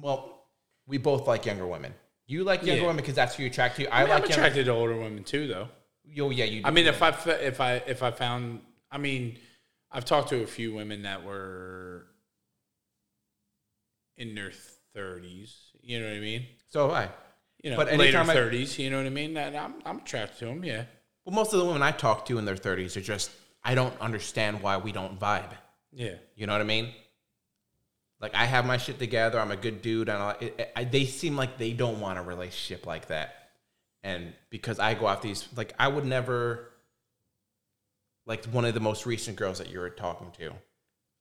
[0.00, 0.46] well,
[0.86, 1.94] we both like younger women.
[2.26, 2.86] You like younger Yeah.
[2.88, 3.86] women because that's who you attract to.
[3.86, 4.32] I I, mean, I'm like younger.
[4.42, 5.68] attracted to older women too, though.
[6.18, 6.62] Oh yeah, you.
[6.64, 9.38] I mean, if I f- if I if I found, I mean,
[9.90, 12.06] I've talked to a few women that were
[14.16, 14.52] in their
[14.94, 15.56] thirties.
[15.82, 16.46] You know what I mean?
[16.68, 17.10] so have I.
[17.62, 18.78] you know, But later anytime I- thirties.
[18.78, 19.36] You know what I mean?
[19.36, 20.64] And I'm I'm attracted to them.
[20.64, 20.84] Yeah,
[21.24, 23.30] Well, most of the women I talk to in their 30s are just,
[23.64, 25.52] I don't understand why we don't vibe.
[25.92, 26.92] yeah, You know what I mean?
[28.20, 29.40] Like I have my shit together.
[29.40, 32.22] I'm a good dude, and I, it, I, they seem like they don't want a
[32.22, 33.34] relationship like that.
[34.02, 36.70] And because I go off these, like I would never,
[38.26, 40.52] like one of the most recent girls that you were talking to,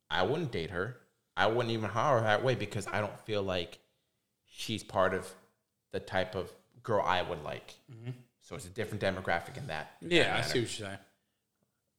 [0.09, 0.97] I wouldn't date her.
[1.37, 3.79] I wouldn't even hire her that way because I don't feel like
[4.45, 5.25] she's part of
[5.91, 6.51] the type of
[6.83, 7.75] girl I would like.
[8.41, 9.93] So it's a different demographic in that.
[10.01, 10.37] in that yeah.
[10.37, 10.99] I see what you're saying.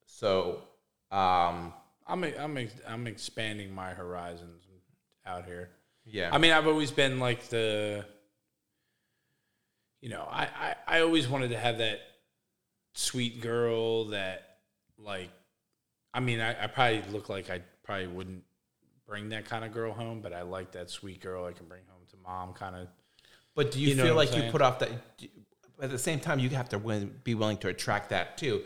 [0.05, 0.63] So,
[1.11, 1.73] um,
[2.07, 4.65] I'm I'm I'm expanding my horizons
[5.31, 5.71] out here.
[6.05, 6.31] yeah.
[6.33, 8.05] I mean, I've always been like the,
[10.01, 12.01] you know, I, I, I always wanted to have that
[12.95, 14.59] sweet girl that,
[14.99, 15.31] like,
[16.13, 18.43] I mean, I, I probably look like I probably wouldn't
[19.07, 21.83] bring that kind of girl home, but I like that sweet girl I can bring
[21.89, 22.89] home to mom kind of.
[23.55, 24.91] But do you, You know feel like you put off that?
[25.83, 28.63] At the same time, you have to win, be willing to attract that too.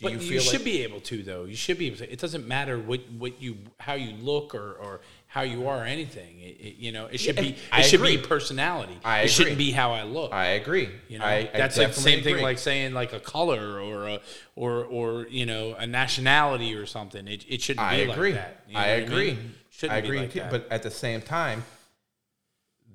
[0.00, 1.44] Do But you you, should like, be able to, though.
[1.44, 2.10] You should be able to.
[2.10, 5.84] It doesn't matter what, what you, how you look or, or how you are or
[5.84, 6.40] anything.
[6.40, 8.16] It, it- you know, it should Yeah, be, it I should agree.
[8.16, 8.96] be personality.
[9.04, 9.66] I it shouldn't agree.
[9.66, 10.32] be how I look.
[10.32, 10.88] I agree.
[11.08, 14.08] You know, I, I that's like the same thing like saying like a color or
[14.08, 14.20] a
[14.56, 17.28] or or you know a nationality or something.
[17.28, 18.32] It, it shouldn't I be agree.
[18.32, 18.64] like that.
[18.68, 19.32] You know I agree.
[19.34, 19.54] mean?
[19.68, 20.42] Shouldn't I be agree like too.
[20.50, 21.62] But at the same time,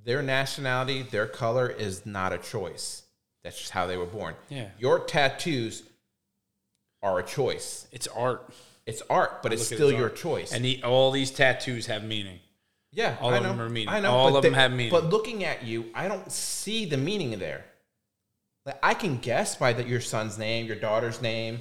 [0.04, 3.04] their nationality, their color is not a choice.
[3.44, 4.34] That's just how they were born.
[4.50, 4.70] Yeah.
[4.80, 5.84] Your tattoos
[7.06, 7.88] are a choice.
[7.92, 8.50] it's art.
[8.86, 10.16] It's art, but it's still your art.
[10.16, 10.52] choice.
[10.54, 12.40] And the, all these tattoos have meaning.
[12.92, 13.50] Yeah, All I of know.
[13.50, 13.90] them are meaning.
[13.90, 14.12] I know.
[14.12, 14.92] All of them have meaning.
[14.92, 17.66] But looking at you, I don't see the meaning there.
[18.66, 21.60] Like I can guess by the, your son's name, your daughter's name.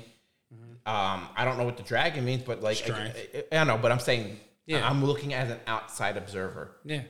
[0.87, 3.13] Um, I don't know what the dragon means, but like I,
[3.53, 3.79] I, I know.
[3.79, 4.89] But I'm saying, Yeah.
[4.89, 6.71] I'm looking as an outside observer.
[6.85, 7.03] Yeah.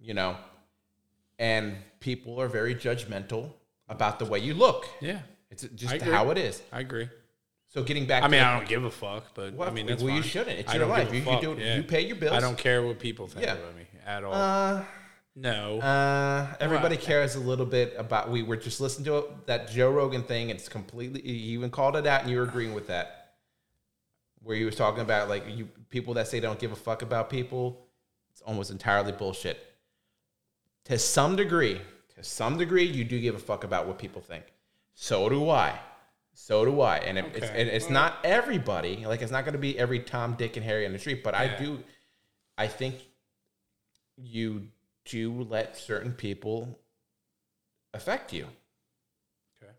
[0.00, 0.36] You know,
[1.38, 3.50] and people are very judgmental
[3.88, 4.86] about the way you look.
[5.00, 5.20] Yeah.
[5.50, 6.60] It's just how it is.
[6.72, 7.08] I agree.
[7.72, 9.86] So getting back, to I mean, I don't give a fuck, but Well, I mean,
[9.86, 10.58] that's well, you shouldn't.
[10.58, 11.12] It's I your life.
[11.12, 11.76] You- you do- yeah.
[11.76, 12.34] you pay your bills.
[12.36, 13.54] I don't care what people think Yeah.
[13.54, 14.34] about me at all.
[14.34, 14.84] uh,
[15.34, 15.80] no.
[15.80, 18.28] Uh, everybody Well, cares a little bit about.
[18.30, 20.50] We were just listening to it, that Joe Rogan thing.
[20.50, 21.22] It's completely.
[21.26, 23.36] You even called it out, and you were agreeing with that.
[24.42, 27.00] Where he was talking about like you people that say they don't give a fuck
[27.00, 27.86] about people.
[28.32, 29.58] It's almost entirely bullshit.
[30.86, 31.80] To some degree,
[32.16, 34.44] to some degree, you do give a fuck about what people think.
[34.94, 35.78] So do I.
[36.34, 36.98] So do I.
[36.98, 37.60] And it, it's Okay.
[37.60, 39.04] and it's not everybody.
[39.06, 41.22] Like it's not going to be every Tom, Dick, and Harry on the street.
[41.22, 41.82] But I do.
[42.56, 42.96] I think
[44.16, 44.68] you
[45.04, 46.78] do let certain people
[47.94, 48.46] affect you.
[49.62, 49.72] Okay.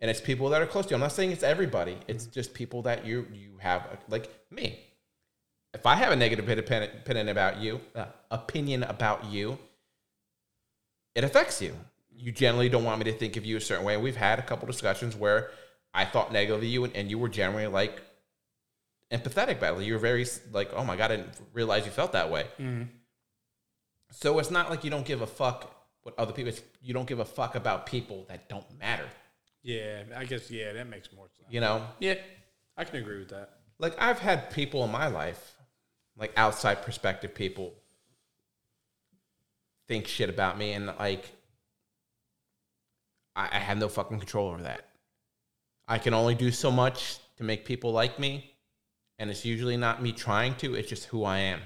[0.00, 0.96] And it's people that are close to you.
[0.96, 1.98] I'm not saying it's everybody.
[2.08, 4.80] It's just people that you you have like me.
[5.74, 9.58] If I have a negative opinion, opinion about you, uh, opinion about you,
[11.14, 11.74] it affects you.
[12.16, 13.96] You generally don't want me to think of you a certain way.
[13.96, 15.50] We've had a couple discussions where
[15.94, 18.02] I thought negatively of you, and, and you were generally like
[19.10, 19.84] empathetic about it.
[19.84, 22.82] You were very like, "Oh my god, I didn't realize you felt that way." Mm-hmm.
[24.12, 26.48] So it's not like you don't give a fuck what other people.
[26.48, 29.06] It's, you don't give a fuck about people that don't matter.
[29.62, 30.50] Yeah, I guess.
[30.50, 31.48] Yeah, that makes more sense.
[31.50, 32.14] You know, Yeah,
[32.76, 33.50] I can agree with that.
[33.78, 35.54] like I've had people in my life,
[36.16, 37.74] like outside perspective people,
[39.88, 41.30] think shit about me, and like
[43.34, 44.87] I, I have no fucking control over that.
[45.88, 48.54] I can only do so much to make people like me,
[49.18, 50.74] and it's usually not me trying to.
[50.74, 51.60] It's just who I am.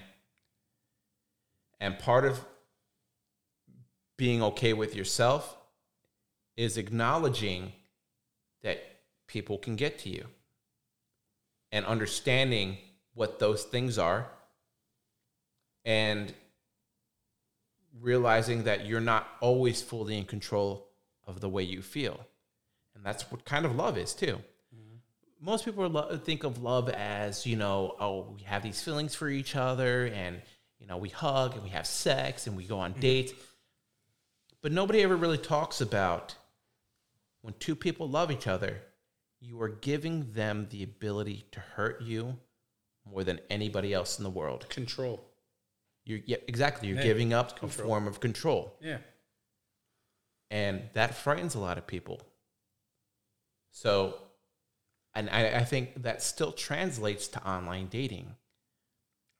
[1.81, 2.45] And part of
[4.17, 5.57] being okay with yourself
[6.57, 7.73] is acknowledging
[8.63, 8.81] that
[9.27, 10.27] people can get to you
[11.73, 12.79] and understanding
[13.15, 14.29] what those things are
[15.85, 16.33] and
[18.01, 20.87] realizing that you're not always fully in control
[21.27, 22.25] of the way you feel.
[23.03, 24.39] And that's what kind of love is, too.
[24.73, 25.45] Mm-hmm.
[25.45, 29.29] Most people lo- think of love as, you know, oh, we have these feelings for
[29.29, 30.41] each other and,
[30.79, 33.01] you know, we hug and we have sex and we go on mm-hmm.
[33.01, 33.33] dates.
[34.61, 36.37] But nobody ever really talks about
[37.41, 38.81] when two people love each other,
[39.41, 42.39] you are giving them the ability to hurt you
[43.05, 44.69] more than anybody else in the world.
[44.69, 45.25] Control.
[46.05, 46.87] You're, yeah, exactly.
[46.87, 48.77] You're Yeah, giving up a form of control.
[48.81, 48.99] Yeah.
[50.53, 52.21] And that frightens a lot of people.
[53.73, 54.15] So,
[55.15, 58.37] and I, I think that still translates to online dating.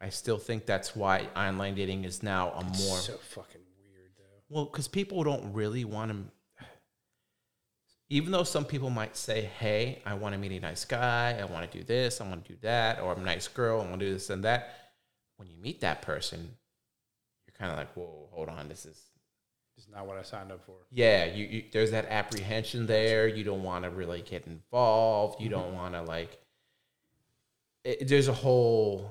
[0.01, 4.43] I still think that's why online dating is now a more So fucking weird though.
[4.49, 6.67] Well, because people don't really want to.
[8.09, 11.39] Even though some people might say, "Hey, I want to meet a nice guy.
[11.39, 12.21] I want to do this.
[12.21, 13.81] I want to do that," or "I'm a nice girl.
[13.81, 14.75] I want to do this and that."
[15.37, 16.57] When you meet that person,
[17.47, 18.69] you're kind of like, "Whoa, hold on.
[18.69, 19.12] This is
[19.83, 20.77] It's not what I signed up for.
[20.93, 23.27] yeah, you, you there's that apprehension there.
[23.27, 25.41] You don't want to really get involved.
[25.41, 25.77] You don't mm-hmm.
[25.77, 26.39] want to like.
[27.83, 29.11] It, there's a whole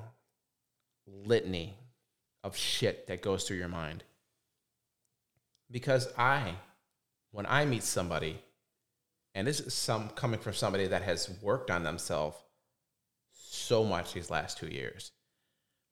[1.06, 1.74] litany
[2.42, 4.02] of shit that goes through your mind.
[5.70, 6.54] Because I,
[7.32, 8.38] when I meet somebody,
[9.34, 12.38] and this is some coming from somebody that has worked on themselves
[13.34, 15.12] so much these last two years,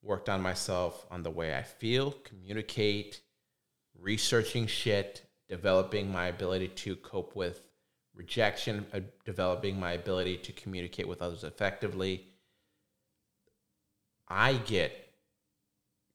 [0.03, 3.20] worked on myself on the way I feel, communicate,
[4.01, 7.63] researching shit, developing my ability to cope with
[8.15, 12.27] rejection, uh, developing my ability to communicate with others effectively.
[14.29, 14.93] I get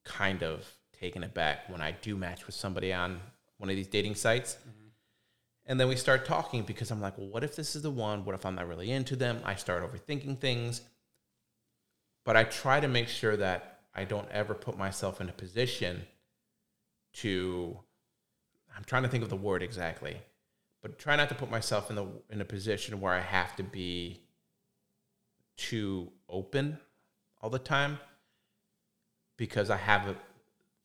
[0.04, 0.66] kind of
[1.00, 3.20] taken aback when I do match with somebody on
[3.58, 4.58] one of these dating sites.
[5.66, 8.24] And then we start talking because I'm like, well, what if this is the one?
[8.24, 9.42] What if I'm not really into them?
[9.44, 10.82] I start overthinking things.
[12.24, 16.04] But I try to make sure that I don't ever put myself in a position
[17.16, 17.80] to
[18.76, 20.18] I'm trying to think of the word exactly,
[20.82, 23.64] but try not to put myself in the in a position where I have to
[23.64, 24.22] be
[25.58, 26.78] too open
[27.42, 28.00] all the time
[29.38, 30.16] because I have a,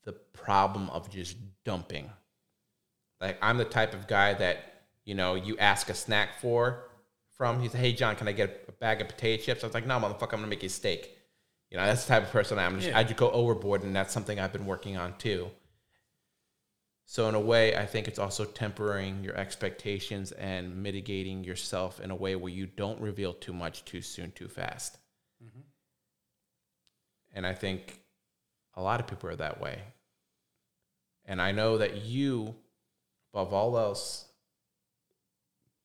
[0.05, 2.11] the problem of just dumping.
[3.20, 6.85] Like I'm the type of guy that you know you ask a snack for
[7.37, 7.61] from.
[7.61, 9.87] He's like, "Hey John, can I get a bag of potato chips?" I was like,
[9.87, 11.16] "No, motherfucker, I'm gonna make you a steak."
[11.70, 12.76] You know, that's the type of person I am.
[12.76, 12.99] Just, Yeah.
[12.99, 15.51] I just go overboard, and that's something I've been working on too.
[17.11, 22.13] So in a way, I think it's also tempering your expectations and mitigating yourself in
[22.13, 24.97] a way where you don't reveal too much too soon, too fast.
[25.45, 25.59] Mm-hmm.
[27.35, 27.99] And I think
[28.75, 29.81] a lot of people are that way.
[31.25, 32.55] And I know that you,
[33.35, 34.27] above all else,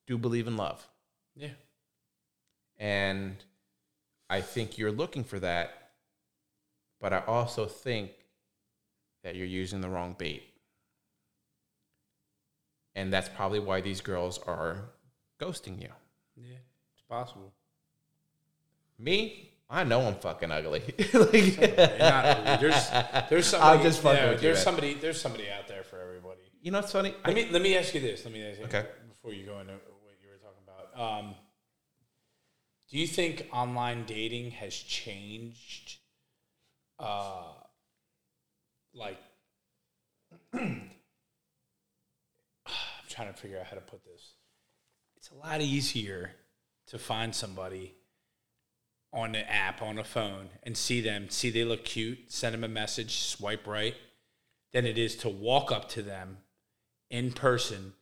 [0.06, 0.88] do believe in love.
[1.36, 1.56] Yeah.
[2.78, 3.36] And
[4.30, 5.90] I think you're looking for that,
[7.02, 8.12] but I also think
[9.24, 10.44] that you're using the wrong bait.
[12.96, 14.86] And that's probably why these girls are
[15.40, 15.90] ghosting you.
[16.38, 16.56] Yeah.
[16.94, 17.54] It's possible.
[18.98, 20.82] Me, I know I'm fucking ugly.
[21.14, 22.58] like, not ugly.
[22.70, 22.90] There's
[23.30, 23.78] there's somebody.
[23.80, 24.64] I'm just fucking yeah, with you, There's man.
[24.64, 24.94] somebody.
[24.94, 26.40] There's somebody out there for everybody.
[26.62, 27.14] you know what's funny?
[27.26, 28.24] Let me let me ask you this.
[28.24, 28.86] Let me ask you Okay.
[29.10, 31.20] before you go into what you were talking about.
[31.20, 31.36] Um,
[32.90, 35.98] do you think online dating has changed?
[36.98, 37.44] Uh,
[38.94, 39.18] like,
[43.16, 44.34] trying to figure out how to put this.
[45.18, 46.32] It's a lot easier
[46.88, 47.96] to find somebody
[49.14, 52.64] on the app on a phone and see them, see they look cute, send them
[52.64, 53.96] a message, swipe right,
[54.74, 56.38] than it is to walk up to them
[57.10, 57.94] in person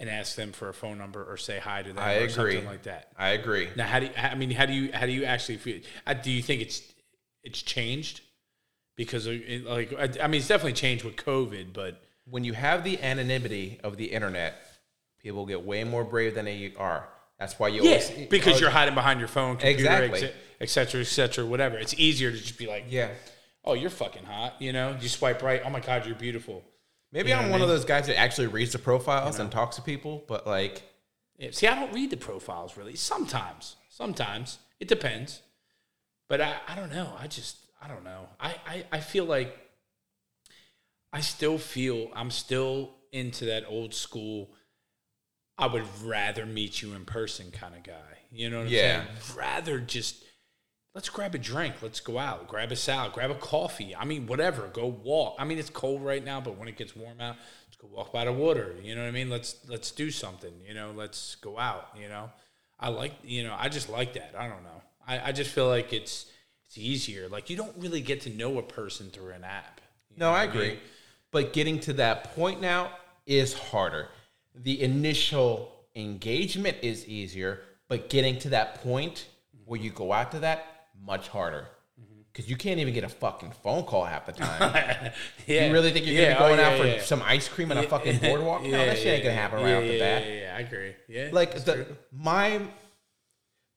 [0.00, 2.54] and ask them for a phone number or say hi to them I or agree.
[2.54, 3.12] something like that.
[3.16, 3.68] I agree.
[3.76, 5.80] Now, how do you, I mean, how do you how do you actually feel?
[6.04, 6.82] uh, Do you think it's
[7.44, 8.22] it's changed
[8.96, 13.00] because of, like I mean, it's definitely changed with COVID, but When you have the
[13.02, 14.54] anonymity of the internet,
[15.20, 17.08] people get way more brave than they are.
[17.38, 20.28] That's why you yeah, always because you're hiding behind your phone, computer, Exactly.
[20.28, 21.76] et- et cetera, et cetera, whatever.
[21.78, 23.08] It's easier to just be like, yeah.
[23.64, 24.96] oh, you're fucking hot, you know?
[25.00, 26.62] You swipe right, oh my god, you're beautiful.
[27.10, 29.50] Maybe You know I'm one I of those guys that actually reads the profiles and
[29.50, 30.82] talks to people, but like,
[31.36, 32.94] Yeah, See, I don't read the profiles really.
[32.94, 35.42] Sometimes, sometimes it depends,
[36.28, 37.12] but I, I don't know.
[37.18, 38.28] I just I don't know.
[38.40, 39.58] I, I I feel like
[41.12, 44.50] I still feel I'm still into that old school.
[45.58, 48.18] I would rather meet you in person kind of guy.
[48.30, 49.04] You know what I'm Yeah.
[49.04, 49.36] saying?
[49.36, 50.24] Rather just
[50.94, 53.94] let's grab a drink, let's go out, grab a salad, grab a coffee.
[53.94, 54.68] I mean, whatever.
[54.68, 55.36] Go walk.
[55.38, 57.36] I mean, it's cold right now, but when it gets warm out,
[57.66, 58.74] let's go walk by the water.
[58.82, 59.28] You know what I mean?
[59.30, 60.52] Let's let's do something.
[60.66, 61.88] You know, let's go out.
[62.00, 62.30] You know,
[62.80, 64.34] I like you know I just like that.
[64.36, 64.82] I don't know.
[65.06, 66.26] I, I just feel like it's
[66.66, 67.28] it's easier.
[67.28, 69.80] Like you don't really get to know a person through an app.
[70.16, 70.68] No, I agree.
[70.68, 70.78] mean?
[71.32, 72.92] But getting to that point now
[73.26, 74.08] is harder.
[74.54, 79.26] The initial engagement is easier, but getting to that point
[79.64, 81.66] where you go out to that, much harder.
[81.98, 82.20] Mm-hmm.
[82.30, 85.12] Because you can't even get a fucking phone call half the time.
[85.46, 85.66] yeah.
[85.66, 87.02] You really think you're Yeah, gonna be going oh, out yeah, for yeah.
[87.02, 88.62] some ice cream and a fucking boardwalk?
[88.62, 90.26] no, that shit ain't gonna happen right yeah, off the yeah, bat.
[90.26, 90.94] Yeah, yeah, I agree.
[91.08, 91.96] Yeah, like the true.
[92.12, 92.60] my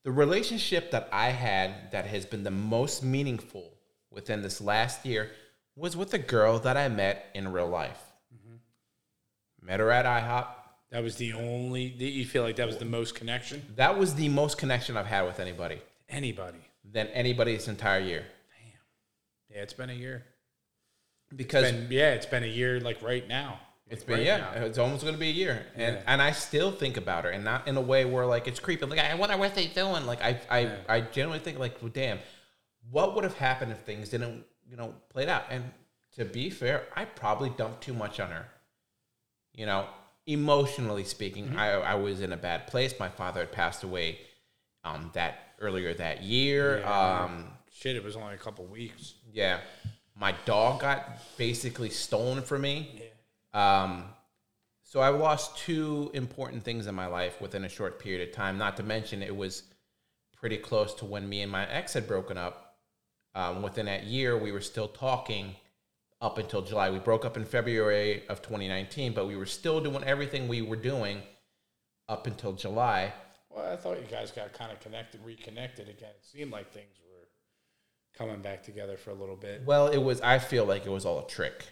[0.03, 3.74] the relationship that I had that has been the most meaningful
[4.12, 5.32] within this last year
[5.76, 8.00] was with a girl that I met in real life.
[8.34, 9.66] Mm-hmm.
[9.66, 10.48] Met her at IHOP.
[10.92, 11.84] that was the only.
[11.84, 13.62] You feel like that was the most connection.
[13.76, 16.60] That was the most connection I've had with anybody Anybody.
[16.90, 18.22] than anybody this entire year.
[19.50, 19.58] Damn.
[19.58, 20.24] Yeah, it's been a year.
[21.36, 22.80] Because Been, yeah, it's been a year.
[22.80, 23.60] Like right now.
[23.88, 24.66] It's been right yeah, now.
[24.66, 26.02] it's almost gonna be a year, and Yeah.
[26.08, 28.86] and I still think about her, and not in a way where like it's creepy.
[28.86, 30.06] Like I wonder what they doing.
[30.08, 30.78] Like I I Yeah.
[30.90, 32.18] I generally think like, well, damn,
[32.90, 35.43] what would have happened if things didn't you know played out?
[35.49, 35.63] And
[36.16, 38.45] to be fair, I probably dumped too much on her.
[39.53, 39.88] You know,
[40.28, 41.59] emotionally speaking, Mm-hmm.
[41.59, 42.93] I, I was in a bad place.
[42.99, 44.20] My father had passed away
[44.84, 46.80] um, that earlier that year.
[46.80, 47.22] Yeah.
[47.24, 49.16] Um, Shit, it was only a couple weeks.
[49.34, 49.59] yeah,
[50.18, 53.01] my dog got basically stolen from me.
[53.53, 53.84] Yeah.
[53.84, 54.05] Um,
[54.84, 58.57] so I lost two important things in my life within a short period of time.
[58.57, 59.63] Not to mention, it was
[60.38, 62.64] pretty close to when me and my ex had broken up.
[63.36, 65.56] Um, within that year, we were still talking
[66.22, 66.90] up until July.
[66.90, 70.78] We broke up in February of 2019, but we were still doing everything we were
[70.78, 71.22] doing
[72.08, 73.14] up until July.
[73.50, 76.12] Well, I thought you guys got kind of connected, reconnected again.
[76.18, 77.28] It seemed like things were
[78.18, 79.64] coming back together for a little bit.
[79.66, 80.22] Well, it was.
[80.22, 81.66] I feel like it was all a trick.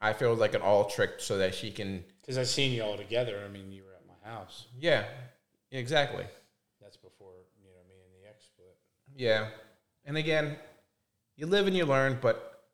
[0.00, 2.04] I feel like an all trick so that she can.
[2.20, 3.42] Because I seen you all together.
[3.44, 4.66] I mean, you were at my house.
[4.78, 5.04] Yeah,
[5.72, 6.24] exactly.
[6.80, 8.76] That's before you know me and the ex split.
[9.16, 9.48] Yeah.
[10.04, 10.56] And again,
[11.38, 12.64] you live and you learn, but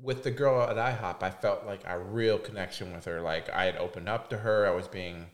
[0.00, 3.20] with the girl at IHOP, I felt like a real connection with her.
[3.20, 4.66] Like I had opened up to her.
[4.66, 5.26] I was being,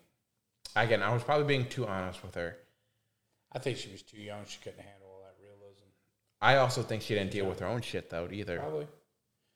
[0.75, 2.57] again, I was probably being too honest with her.
[3.53, 4.45] I think she was too young.
[4.47, 5.85] She couldn't handle all that realism.
[6.41, 8.59] I also think she didn't deal with her own shit though either.
[8.59, 8.89] Probably.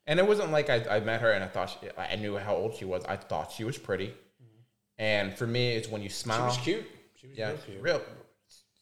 [0.05, 2.55] And it wasn't like I, I met her and I thought she, I knew how
[2.55, 3.03] old she was.
[3.05, 4.07] I thought she was pretty.
[4.07, 4.61] Mm-hmm.
[4.99, 6.49] And for me, it's when you smile.
[6.51, 6.85] She was cute.
[7.15, 7.81] She was Yeah, real cute.
[7.81, 8.01] real,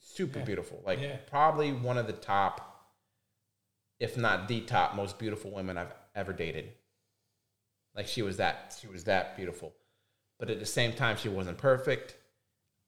[0.01, 0.45] super Yeah.
[0.45, 0.81] beautiful.
[0.85, 1.17] Like Yeah.
[1.29, 2.70] probably one of the top,
[4.01, 6.71] if not the top, most beautiful women I've ever dated.
[7.95, 9.73] Like she was that, she was that beautiful,
[10.39, 12.15] but at the same time, she wasn't perfect,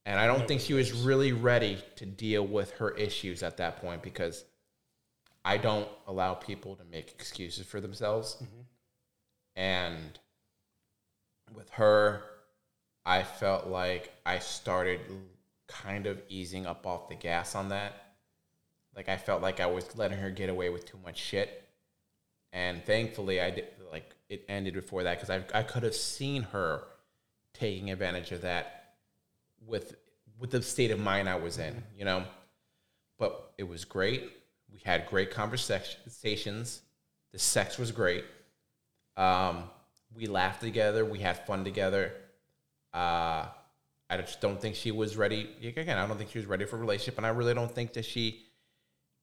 [0.05, 3.77] and I don't think she was really ready to deal with her issues at that
[3.77, 4.43] point because
[5.45, 8.61] I don't allow people to make excuses for themselves, mm-hmm.
[9.55, 10.19] and
[11.53, 12.23] with her,
[13.05, 15.01] I felt like I started
[15.67, 18.02] kind of easing up off the gas on that.
[18.95, 21.63] Like I felt like I was letting her get away with too much shit.
[22.51, 26.43] And thankfully I did like it ended before that cuz I I could have seen
[26.43, 26.83] her
[27.53, 28.95] taking advantage of that
[29.65, 29.95] with
[30.39, 32.25] with the state of mind I was in, you know.
[33.17, 34.31] But it was great.
[34.71, 36.81] We had great conversations.
[37.31, 38.25] The sex was great.
[39.15, 39.69] Um,
[40.15, 41.05] we laughed together.
[41.05, 42.13] We had fun together.
[42.93, 43.45] Uh,
[44.09, 45.49] I just don't think she was ready.
[45.63, 47.93] Again, I don't think she was ready for a relationship, and I really don't think
[47.93, 48.43] that she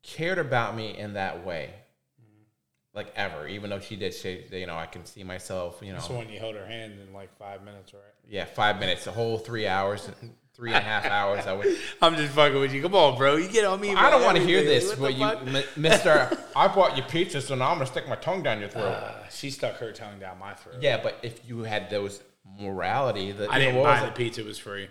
[0.02, 1.70] cared about me in that way,
[2.94, 3.46] like ever.
[3.46, 5.80] Even though she did say, you know, I can see myself.
[5.82, 8.02] You know, So when you held her hand in like five minutes, right?
[8.28, 10.08] yeah, five minutes, a whole three hours,
[10.54, 11.46] three and a half hours.
[11.46, 11.76] I would.
[12.02, 12.82] I'm just fucking with you.
[12.82, 13.36] Come on, bro.
[13.36, 13.94] You get on me.
[13.94, 16.36] I don't want to hear this, What but you, mi- Mister.
[16.56, 18.84] I bought you pizza, so now I'm gonna stick my tongue down your throat.
[18.92, 20.76] Uh, she stuck her tongue down my throat.
[20.80, 22.20] yeah, but if you had those
[22.58, 24.06] morality, that I didn't was buy it?
[24.06, 24.42] the pizza.
[24.44, 24.88] Was free.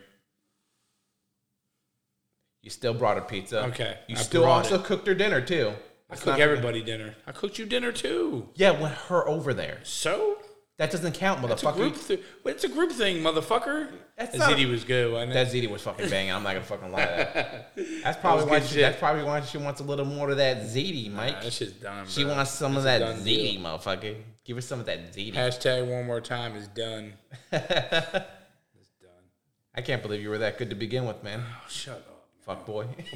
[2.61, 3.65] You still brought her pizza.
[3.67, 5.71] Okay, You I still also cooked her dinner too.
[6.09, 7.15] I cook everybody dinner.
[7.27, 8.49] I cooked you dinner too.
[8.55, 9.79] Yeah, with her over there.
[9.83, 10.39] So
[10.77, 11.75] That doesn't count, it's a motherfucker.
[11.75, 12.07] group.
[12.07, 13.89] Th- it's a group thing, motherfucker.
[14.17, 15.33] That's That ziti was good, wasn't it?
[15.35, 16.31] that ziti was fucking banging.
[16.33, 17.71] I'm not gonna fucking lie that.
[18.03, 18.59] That's probably was why.
[18.61, 18.81] She, shit.
[18.81, 21.33] that's probably why she wants a little more of that ziti, Mike.
[21.35, 22.07] Nah, that shit's done.
[22.07, 22.33] she bro.
[22.35, 23.61] wants some of That's a that ziti, deal.
[23.61, 24.15] motherfucker.
[24.43, 25.33] Give her some of that ziti.
[25.33, 27.13] Hashtag one more time is done.
[27.51, 29.23] it's done.
[29.75, 31.43] I can't believe you were that good to begin with, man.
[31.47, 32.18] Oh, shut up.
[32.49, 32.87] Fuck boy.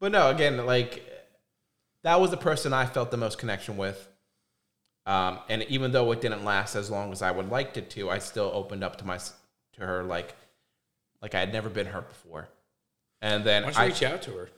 [0.00, 1.08] but no, again, like
[2.02, 4.08] that was the person I felt the most connection with.
[5.06, 8.10] Um, and even though it didn't last as long as I would liked it to,
[8.10, 10.34] I still opened up to my to her like
[11.20, 12.48] like I had never been hurt before.
[13.20, 14.50] And then Why don't you I reach out to her?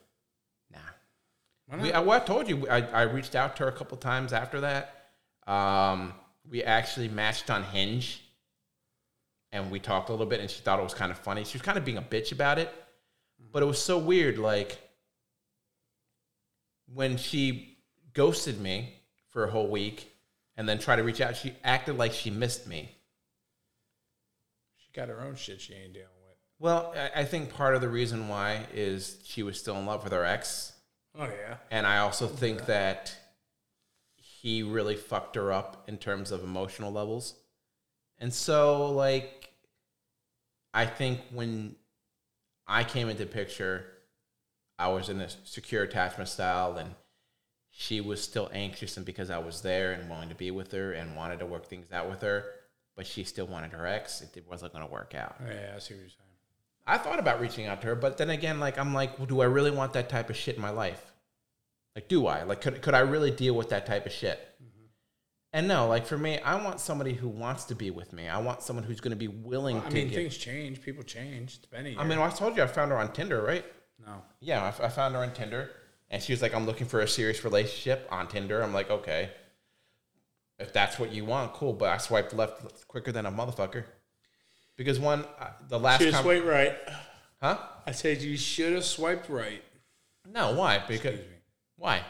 [0.73, 1.83] nah.
[1.83, 1.93] We.
[1.93, 4.63] I, well, I told you, I, I reached out to her a couple times after
[4.63, 5.11] that.
[5.47, 6.15] Um,
[6.51, 8.24] we actually matched on Hinge,
[9.55, 11.45] and we talked a little bit, and she thought it was kind of funny.
[11.45, 12.75] She was kind of being a bitch about it,
[13.53, 14.37] but it was so weird.
[14.37, 14.77] Like
[16.93, 17.79] when she
[18.13, 18.95] ghosted me
[19.31, 20.13] for a whole week,
[20.57, 22.91] and then tried to reach out, she acted like she missed me.
[24.77, 26.37] she got her own shit she ain't dealing with.
[26.59, 30.05] Well, I, I think part of the reason why is she was still in love
[30.05, 30.73] with her ex.
[31.17, 31.57] Oh yeah.
[31.71, 33.17] And I also think that
[34.17, 37.35] he really fucked her up in terms of emotional levels.
[38.19, 39.44] And so, like,
[40.75, 41.77] I think when
[42.67, 43.87] I came into picture,
[44.79, 46.95] I was in a secure attachment style, and
[47.71, 50.93] she was still anxious, and because I was there and wanted to be with her
[50.93, 52.45] and wanted to work things out with her,
[52.97, 55.37] but she still wanted her ex, it wasn't going to work out.
[55.41, 56.21] Oh, yeah, I see what you're saying.
[56.87, 59.41] I thought about reaching out to her, but then again, like I'm like, well, do
[59.41, 61.13] I really want that type of shit in my life?
[61.95, 62.43] Like, do I?
[62.43, 64.39] Like, could could I really deal with that type of shit?
[65.55, 68.29] And no, like for me, I want somebody who wants to be with me.
[68.29, 69.87] I want someone who's going to be willing I to.
[69.87, 70.83] I mean, give- things change.
[70.83, 71.55] People change.
[71.59, 71.99] It's been a year.
[72.01, 73.65] I mean, I told you I found her on Tinder, right?
[74.05, 74.21] no.
[74.41, 75.71] Yeah, I, f- I found her on Tinder,
[76.11, 79.31] and she was like, "I'm looking for a serious relationship on Tinder." I'm like, okay.
[80.59, 81.73] If that's what you want, cool.
[81.73, 83.85] But I swiped left quicker than a motherfucker.
[84.77, 86.77] Because one, uh, the last Should have com- swiped right.
[87.41, 87.59] huh?
[87.87, 89.63] I said you should have swiped right.
[90.29, 90.79] No, why?
[90.79, 91.37] Because Excuse me.
[91.77, 92.01] why?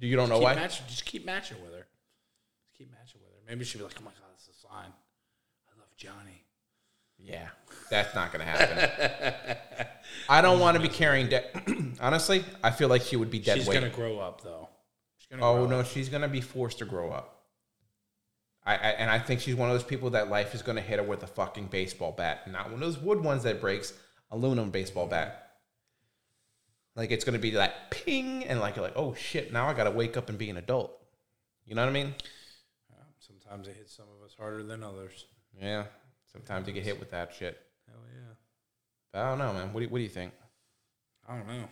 [0.00, 0.54] Do you don't know keep why?
[0.54, 1.84] Matching, just keep matching with her.
[2.62, 3.37] Just keep matching with her.
[3.48, 4.92] Maybe she'll be like, "Oh my god, that's a sign.
[5.68, 6.44] I love Johnny."
[7.18, 7.48] Yeah,
[7.90, 9.56] that's not gonna happen.
[10.28, 11.54] I don't want to be carrying debt.
[12.00, 13.74] Honestly, I feel like she would be dead She's weight.
[13.74, 14.68] gonna grow up though.
[15.40, 15.86] Oh no, up.
[15.86, 17.42] she's gonna be forced to grow up.
[18.64, 20.98] I, I and I think she's one of those people that life is gonna hit
[20.98, 23.92] her with a fucking baseball bat, not one of those wood ones that breaks,
[24.30, 25.52] aluminum baseball bat.
[26.94, 29.90] Like it's gonna be like ping, and like you're like, oh shit, now I gotta
[29.90, 30.92] wake up and be an adult.
[31.64, 32.14] You know what I mean?
[33.48, 35.24] Sometimes it hits some of us harder than others.
[35.58, 35.84] Yeah.
[36.30, 37.58] Sometimes you get hit with that shit.
[37.86, 38.34] Hell yeah.
[39.12, 39.72] But I don't know, man.
[39.72, 40.32] What do you, what do you think?
[41.26, 41.64] I don't know.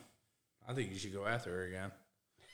[0.66, 1.90] I think you should go after her again.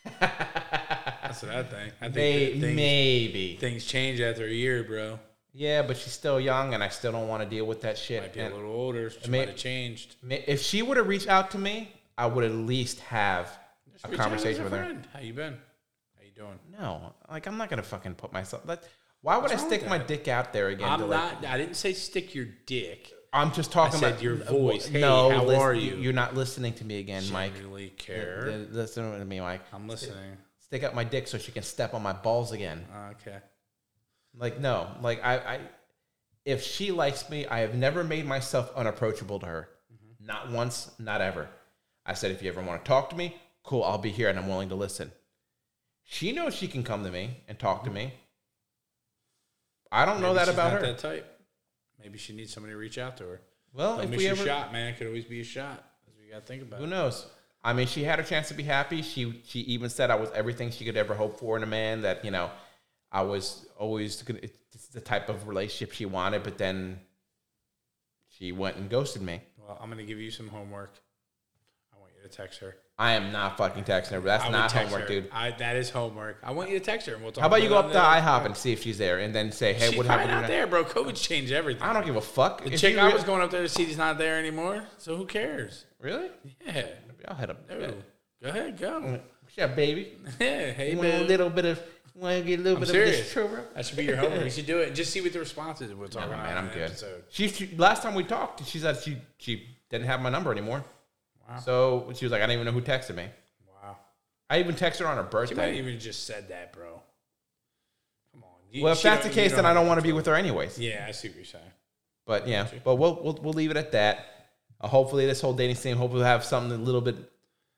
[0.20, 1.92] That's what I think.
[2.00, 3.56] I think May- things, maybe.
[3.60, 5.18] things change after a year, bro.
[5.54, 8.22] Yeah, but she's still young, and I still don't want to deal with that shit.
[8.22, 9.10] Might be a And- little older.
[9.10, 10.16] She may- might have changed.
[10.28, 13.56] If she would have reached out to me, I would at least have
[13.92, 14.78] Just a reach out as conversation a with her.
[14.84, 15.06] friend.
[15.12, 15.54] How you been?
[16.16, 16.58] How you doing?
[16.76, 18.66] No, like I'm not gonna fucking put myself.
[18.66, 18.82] That,
[19.22, 20.88] why would I stick my dick out there again?
[20.88, 21.50] I'm like- not.
[21.50, 23.12] I didn't say stick your dick.
[23.32, 24.86] I'm just talking said about your voice.
[24.88, 25.96] Hey, no, how listen- are you?
[25.96, 27.54] You're not listening to me again, Mike.
[27.54, 28.46] Genuinely care.
[28.46, 29.62] L- Listen to me, Mike.
[29.72, 30.36] I'm listening.
[30.58, 32.84] Stick out my dick so she can step on my balls again.
[33.12, 33.38] Okay.
[34.36, 35.60] Like no, like I, I
[36.44, 39.68] if she likes me, I have never made myself unapproachable to her.
[39.92, 40.26] Mm-hmm.
[40.26, 41.48] Not once, not ever.
[42.04, 44.38] I said if you ever want to talk to me, cool, I'll be here and
[44.38, 45.12] I'm willing to listen.
[46.02, 48.14] She knows she can come to me and talk to me.
[49.92, 50.86] I don't know that she's about not her.
[50.88, 51.40] That type.
[52.02, 53.40] Maybe she needs somebody to reach out to her.
[53.72, 54.88] well, Don't if miss we your ever, shot, man.
[54.88, 55.84] It could always be a shot.
[56.06, 56.80] That's what you got to think about.
[56.80, 57.26] who knows?
[57.62, 59.02] I mean, she had her chance to be happy.
[59.02, 62.02] She she even said I was everything she could ever hope for in a man.
[62.02, 62.50] That you know,
[63.12, 66.42] I was always gonna- it's the type of relationship she wanted.
[66.42, 66.98] But then
[68.36, 69.42] she went and ghosted me.
[69.58, 70.98] Well, I'm gonna give you some homework.
[71.94, 72.76] I want you to text her.
[72.98, 74.20] I am not fucking texting her.
[74.20, 75.20] That's I would not text homework, her.
[75.20, 75.28] dude.
[75.32, 76.38] I, that is homework.
[76.42, 77.40] I want you to text her, and we'll talk.
[77.42, 79.72] How about you go up to IHOP and see if she's there, and then say,
[79.72, 80.84] "Hey, She's what probably happened?" not there, bro.
[80.84, 81.82] COVID's changed everything.
[81.82, 82.62] I don't give a fuck.
[82.64, 84.38] The If chick you I re- was going up there to see is not there
[84.38, 84.84] anymore.
[84.98, 85.86] So who cares?
[86.00, 86.28] really.
[86.66, 86.86] Yeah.
[87.28, 87.68] I'll head up.
[87.70, 87.94] No.
[88.42, 89.20] Go ahead, go.
[89.56, 90.12] Yeah, baby.
[90.40, 90.70] Yeah.
[90.72, 91.26] Hey, You want a man.
[91.28, 91.80] little bit of?
[92.14, 93.18] Want to get a little I'm bit of serious.
[93.20, 93.62] this churro?
[93.74, 94.42] That should be your homework.
[94.44, 94.88] You should do it.
[94.88, 95.94] and Just see what the response is.
[95.94, 96.82] We'll talk No, about man, it I'm in the good.
[96.90, 97.24] episode.
[97.30, 100.84] She, she last time we talked, she said she she didn't have my number anymore.
[101.48, 101.58] Wow.
[101.58, 103.26] So she was like, I don't even know who texted me.
[103.82, 103.96] Wow.
[104.50, 105.54] I even texted her on her birthday.
[105.54, 105.78] She might birthday.
[105.78, 107.00] even just said that, bro.
[108.32, 108.50] Come on.
[108.70, 110.12] You- Well, if she that's the don't- you case, then I don't want to be
[110.12, 110.78] with her anyways.
[110.78, 111.64] Yeah, I see what you're saying.
[112.26, 114.26] But yeah, but we'll we'll, we'll leave it at that.
[114.80, 115.96] Uh, hopefully, this whole dating scene.
[115.96, 117.16] Hopefully, we'll have something a little bit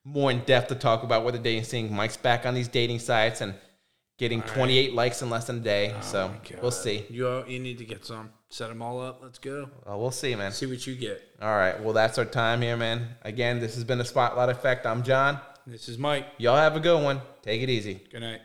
[0.05, 1.91] more in depth to talk about with the dating scene.
[1.93, 3.55] Mike's back on these dating sites and
[4.19, 5.95] getting 28 likes in less than a day.
[6.01, 7.07] so Oh my we'll see.
[7.09, 8.31] You all, you need to get some.
[8.49, 9.21] Set them all up.
[9.23, 9.69] Let's go.
[9.89, 10.53] Uh, we'll see, man.
[10.53, 11.23] See what you get.
[11.43, 11.83] All right.
[11.83, 13.17] Well, that's our time here, man.
[13.23, 14.87] Again, this has been the Spotlight Effect.
[14.87, 15.41] I'm John.
[15.67, 16.27] This is Mike.
[16.39, 17.21] Y'all have a good one.
[17.43, 18.03] Take it easy.
[18.13, 18.41] Good night.